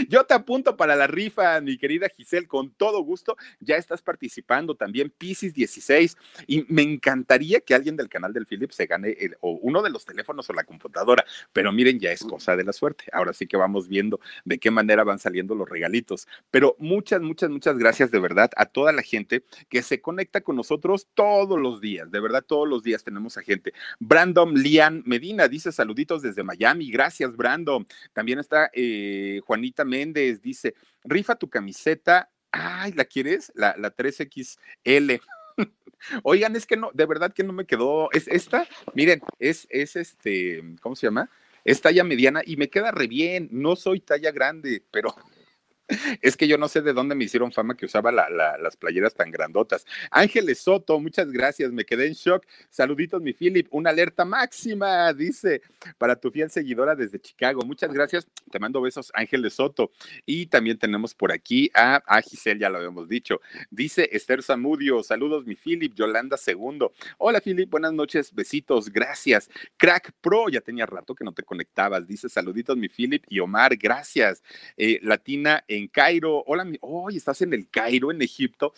[0.09, 3.37] Yo te apunto para la rifa, mi querida Giselle, con todo gusto.
[3.61, 6.17] Ya estás participando también, Pisces 16.
[6.47, 10.05] Y me encantaría que alguien del canal del Philip se gane o uno de los
[10.05, 11.25] teléfonos o la computadora.
[11.53, 13.05] Pero miren, ya es cosa de la suerte.
[13.13, 16.27] Ahora sí que vamos viendo de qué manera van saliendo los regalitos.
[16.51, 20.57] Pero muchas, muchas, muchas gracias de verdad a toda la gente que se conecta con
[20.57, 22.11] nosotros todos los días.
[22.11, 23.73] De verdad, todos los días tenemos a gente.
[23.99, 26.91] Brandon Lian Medina dice saluditos desde Miami.
[26.91, 27.87] Gracias, Brandon.
[28.13, 32.31] También está eh, Juanita Méndez dice, rifa tu camiseta.
[32.51, 33.53] Ay, ¿la quieres?
[33.55, 35.21] La, la 3XL.
[36.23, 38.11] Oigan, es que no, de verdad que no me quedó.
[38.13, 41.31] Es esta, miren, es, es este, ¿cómo se llama?
[41.65, 43.49] Es talla mediana y me queda re bien.
[43.51, 45.15] No soy talla grande, pero
[46.21, 49.31] Es que yo no sé de dónde me hicieron fama que usaba las playeras tan
[49.31, 49.87] grandotas.
[50.11, 52.45] Ángeles Soto, muchas gracias, me quedé en shock.
[52.69, 55.63] Saluditos, mi Philip, una alerta máxima, dice,
[55.97, 57.63] para tu fiel seguidora desde Chicago.
[57.63, 59.91] Muchas gracias, te mando besos, Ángeles Soto.
[60.27, 63.41] Y también tenemos por aquí a, a Giselle, ya lo habíamos dicho.
[63.71, 66.93] Dice Esther Zamudio, saludos, mi Philip, Yolanda Segundo.
[67.17, 69.49] Hola, Philip, buenas noches, besitos, gracias.
[69.77, 72.07] Crack Pro, ya tenía rato que no te conectabas.
[72.07, 74.43] Dice saluditos, mi Philip y Omar, gracias.
[74.77, 76.43] Eh, Latina Cairo.
[76.47, 76.81] Hola, mi,
[77.15, 78.75] estás en el Cairo, en Egipto.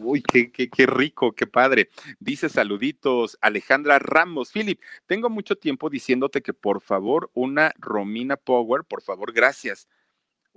[0.00, 1.90] Uy, qué, qué, qué rico, qué padre.
[2.20, 4.52] Dice saluditos, Alejandra Ramos.
[4.52, 9.88] Philip, tengo mucho tiempo diciéndote que por favor, una Romina Power, por favor, gracias.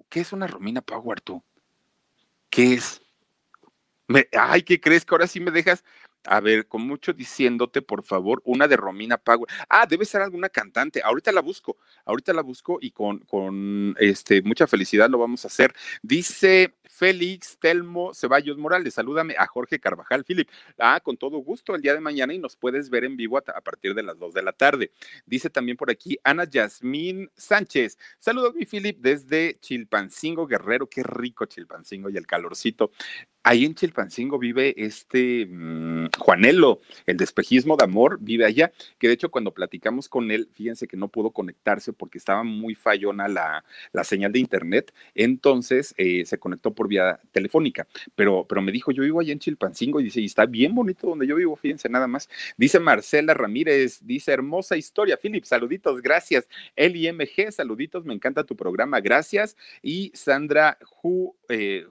[0.09, 1.43] ¿Qué es una Romina Power tú?
[2.51, 3.01] ¿Qué es?
[4.33, 5.83] ay, ¿qué crees que ahora sí me dejas?
[6.25, 9.49] A ver, con mucho diciéndote, por favor, una de Romina Power.
[9.69, 11.01] Ah, debe ser alguna cantante.
[11.01, 15.47] Ahorita la busco, ahorita la busco y con, con este, mucha felicidad lo vamos a
[15.47, 15.73] hacer.
[16.01, 20.49] Dice Félix Telmo Ceballos Morales, salúdame a Jorge Carvajal, Philip.
[20.77, 23.61] Ah, con todo gusto, el día de mañana y nos puedes ver en vivo a,
[23.61, 24.91] partir de las dos de la tarde.
[25.25, 27.97] Dice también por aquí Ana Yasmín Sánchez.
[28.19, 30.87] Saludos, mi Philip, desde Chilpancingo Guerrero.
[30.87, 32.91] Qué rico Chilpancingo y el calorcito.
[33.49, 39.15] Ahí en Chilpancingo vive este mm, Juanelo, el despejismo de amor, vive allá, que de
[39.15, 43.65] hecho cuando platicamos con él, fíjense que no pudo conectarse porque estaba muy fallona la,
[43.91, 48.91] la señal de internet, entonces eh, se conectó por vía telefónica, pero, pero me dijo,
[48.91, 51.89] yo vivo allá en Chilpancingo y dice, y está bien bonito donde yo vivo, fíjense
[51.89, 52.29] nada más.
[52.55, 56.47] Dice Marcela Ramírez, dice, hermosa historia, Philip, saluditos, gracias.
[56.75, 59.57] LIMG, saluditos, me encanta tu programa, gracias.
[59.81, 61.87] Y Sandra Ju, eh,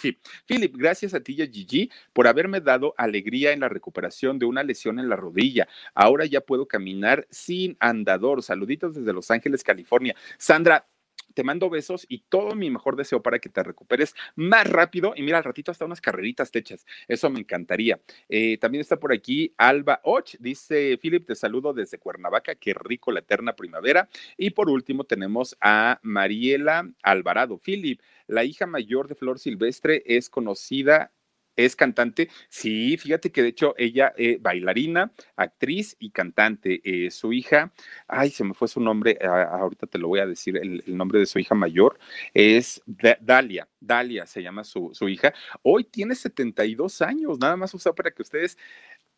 [0.00, 0.16] sí.
[0.46, 4.46] Philip, gracias a ti y a Gigi por haberme dado alegría en la recuperación de
[4.46, 5.68] una lesión en la rodilla.
[5.94, 8.42] Ahora ya puedo caminar sin andador.
[8.42, 10.14] Saluditos desde Los Ángeles, California.
[10.38, 10.86] Sandra,
[11.34, 15.12] te mando besos y todo mi mejor deseo para que te recuperes más rápido.
[15.16, 16.86] Y mira, al ratito hasta unas carreritas techas.
[17.06, 18.00] Eso me encantaría.
[18.28, 20.36] Eh, también está por aquí Alba Och.
[20.38, 22.54] Dice, Philip, te saludo desde Cuernavaca.
[22.54, 24.08] Qué rico la eterna primavera.
[24.36, 27.58] Y por último tenemos a Mariela Alvarado.
[27.58, 31.12] Philip, la hija mayor de Flor Silvestre es conocida
[31.58, 32.30] es cantante.
[32.48, 36.80] Sí, fíjate que de hecho ella es eh, bailarina, actriz y cantante.
[36.84, 37.72] Eh, su hija,
[38.06, 41.26] ay, se me fue su nombre, ahorita te lo voy a decir, el, nombre de
[41.26, 41.98] su hija mayor
[42.32, 42.82] es
[43.20, 43.68] Dalia.
[43.80, 45.32] Dalia se llama su, su hija.
[45.62, 48.56] Hoy tiene 72 años, nada más usa para que ustedes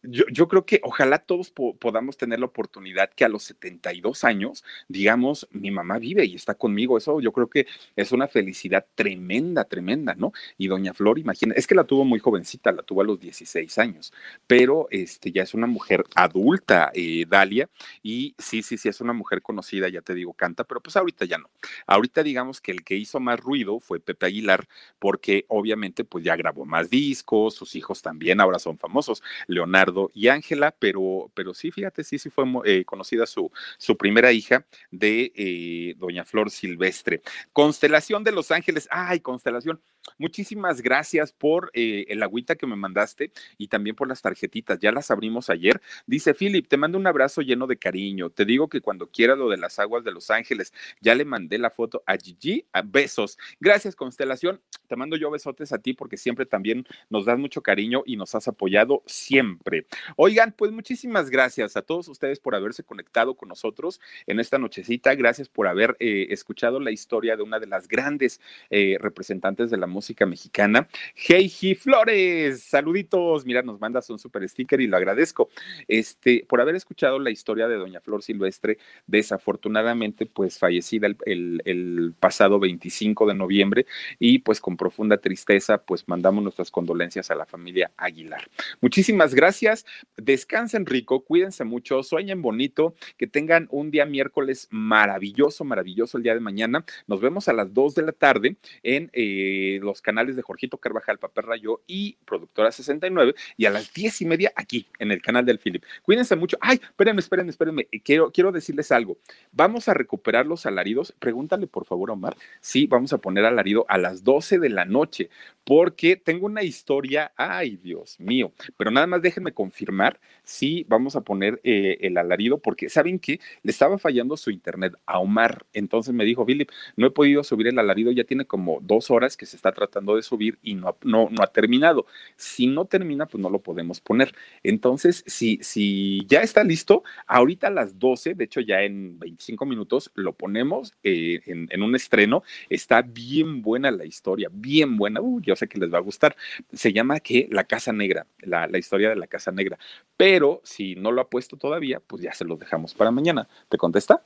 [0.03, 5.47] yo, creo que ojalá todos podamos tener la oportunidad que a los 72 años, digamos,
[5.51, 6.97] mi mamá vive y está conmigo.
[6.97, 10.33] Eso yo creo que es una felicidad tremenda, tremenda, ¿no?
[10.57, 13.77] Y doña Flor, imagina, es que la tuvo muy jovencita, la tuvo a los 16
[13.79, 14.13] años,
[14.47, 17.69] pero este, ya es una mujer adulta, eh, Dalia,
[18.03, 21.27] y sí, sí, sí, es una mujer conocida, ya te digo, canta, pero pues ahorita
[21.27, 21.51] ya no.
[21.87, 24.50] Ahorita digamos que el que hizo más ruido fue Pepe Aguilar,
[24.99, 30.29] porque obviamente pues ya grabó más discos, sus hijos también ahora son famosos, Leonardo y
[30.29, 35.33] Ángela, pero, pero sí, fíjate, sí, sí fue eh, conocida su, su primera hija de
[35.35, 37.23] eh, Doña Flor Silvestre.
[37.53, 39.81] Constelación de Los Ángeles, ay, constelación.
[40.19, 44.79] Muchísimas gracias por eh, el agüita que me mandaste y también por las tarjetitas.
[44.79, 45.81] Ya las abrimos ayer.
[46.07, 48.31] Dice Philip, te mando un abrazo lleno de cariño.
[48.31, 51.59] Te digo que cuando quiera lo de las aguas de Los Ángeles, ya le mandé
[51.59, 52.67] la foto a Gigi.
[52.73, 53.39] A besos.
[53.61, 57.63] Gracias, Constelación comunicación te mando yo besotes a ti porque siempre también nos das mucho
[57.63, 59.87] cariño y nos has apoyado siempre.
[60.17, 65.15] Oigan, pues muchísimas gracias a todos ustedes por haberse conectado con nosotros en esta nochecita.
[65.15, 69.77] Gracias por haber eh, escuchado la historia de una de las grandes eh, representantes de
[69.77, 72.61] la música mexicana, Heiji Flores.
[72.61, 75.51] Saluditos, mira, nos mandas un super sticker y lo agradezco.
[75.87, 82.13] Este, por haber escuchado la historia de Doña Flor Silvestre, desafortunadamente, pues fallecida el, el
[82.19, 83.87] pasado 25 de noviembre
[84.19, 88.49] y pues con profunda tristeza, pues mandamos nuestras condolencias a la familia Aguilar.
[88.81, 89.85] Muchísimas gracias,
[90.17, 96.33] descansen rico, cuídense mucho, sueñen bonito, que tengan un día miércoles maravilloso, maravilloso el día
[96.33, 96.87] de mañana.
[97.07, 101.19] Nos vemos a las 2 de la tarde en eh, los canales de Jorgito Carvajal,
[101.19, 105.45] Papel Rayo y Productora 69 y a las diez y media aquí en el canal
[105.45, 105.85] del Philip.
[106.01, 106.57] Cuídense mucho.
[106.63, 107.87] Ay, espérenme, espérenme, espérenme.
[108.03, 109.19] Quiero, quiero decirles algo.
[109.53, 111.13] Vamos a recuperar los alaridos.
[111.19, 112.35] Pregúntale por favor, Omar.
[112.61, 115.31] Sí, vamos a poner alarido a las 12 de la noche,
[115.65, 121.21] porque tengo una historia, ay Dios mío, pero nada más déjenme confirmar si vamos a
[121.21, 126.15] poner eh, el alarido, porque saben que le estaba fallando su internet a Omar, entonces
[126.15, 129.47] me dijo, Philip, no he podido subir el alarido, ya tiene como dos horas que
[129.47, 132.07] se está tratando de subir y no, no, no ha terminado.
[132.37, 134.35] Si no termina, pues no lo podemos poner.
[134.63, 139.67] Entonces, si, si ya está listo, ahorita a las 12, de hecho ya en 25
[139.67, 145.41] minutos lo ponemos eh, en, un estreno, está bien buena la historia, bien buena, uh,
[145.41, 146.37] yo sé que les va a gustar.
[146.73, 149.79] Se llama que La Casa Negra, la, la historia de la Casa Negra,
[150.17, 153.49] pero si no lo ha puesto todavía, pues ya se los dejamos para mañana.
[153.69, 154.23] ¿Te contesta?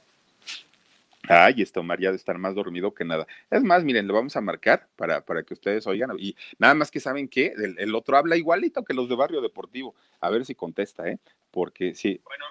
[1.29, 3.27] Ay, esto María de estar más dormido que nada.
[3.51, 6.11] Es más, miren, lo vamos a marcar para, para que ustedes oigan.
[6.19, 9.95] Y nada más que saben que el, otro habla igualito que los de Barrio Deportivo.
[10.21, 11.19] A ver si contesta, ¿eh?
[11.51, 12.21] Porque sí.
[12.25, 12.45] Bueno.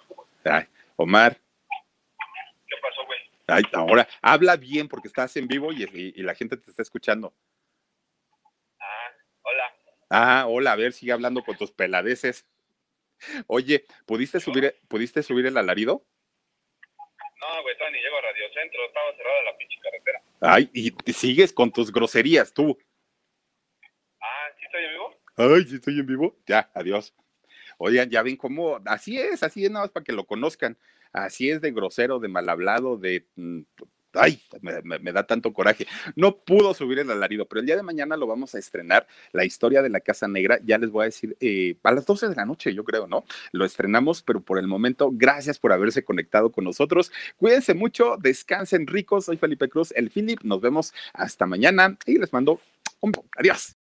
[0.43, 0.65] Ay,
[0.95, 1.37] Omar.
[2.67, 3.19] ¿Qué pasó, güey?
[3.45, 7.31] Ay, ahora habla bien porque estás en vivo y, y, la gente te está escuchando.
[10.15, 10.73] Ah, hola.
[10.73, 12.45] A ver, sigue hablando con tus peladeces.
[13.47, 16.05] Oye, ¿pudiste subir, ¿pudiste subir el alarido?
[17.39, 20.21] No, güey, ni llego a Radio Centro, estaba cerrada la pinche carretera.
[20.39, 22.77] Ay, y sigues con tus groserías, tú.
[24.21, 25.19] Ah, ¿sí estoy en vivo?
[25.35, 26.37] Ay, ¿sí estoy en vivo?
[26.45, 27.15] Ya, adiós.
[27.79, 30.77] Oigan, ya ven cómo, así es, así es, nada más para que lo conozcan.
[31.11, 33.61] Así es de grosero, de mal hablado, de mm,
[34.13, 35.87] ay, me, da tanto coraje.
[36.15, 39.45] No pudo subir el alarido, pero el día de mañana lo vamos a estrenar, la
[39.45, 42.35] historia de la Casa Negra, ya les voy a decir, eh, a las 12 de
[42.35, 43.25] la noche, yo creo, ¿no?
[43.51, 47.11] Lo estrenamos, pero por el momento, gracias por haberse conectado con nosotros.
[47.37, 49.25] Cuídense mucho, descansen ricos.
[49.25, 50.41] Soy Felipe Cruz, el Philip.
[50.43, 52.59] Nos vemos hasta mañana y les mando
[53.01, 53.75] un adiós.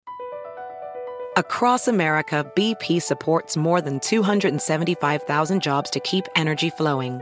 [1.37, 7.21] Across America, BP supports more than 275,000 jobs to keep energy flowing.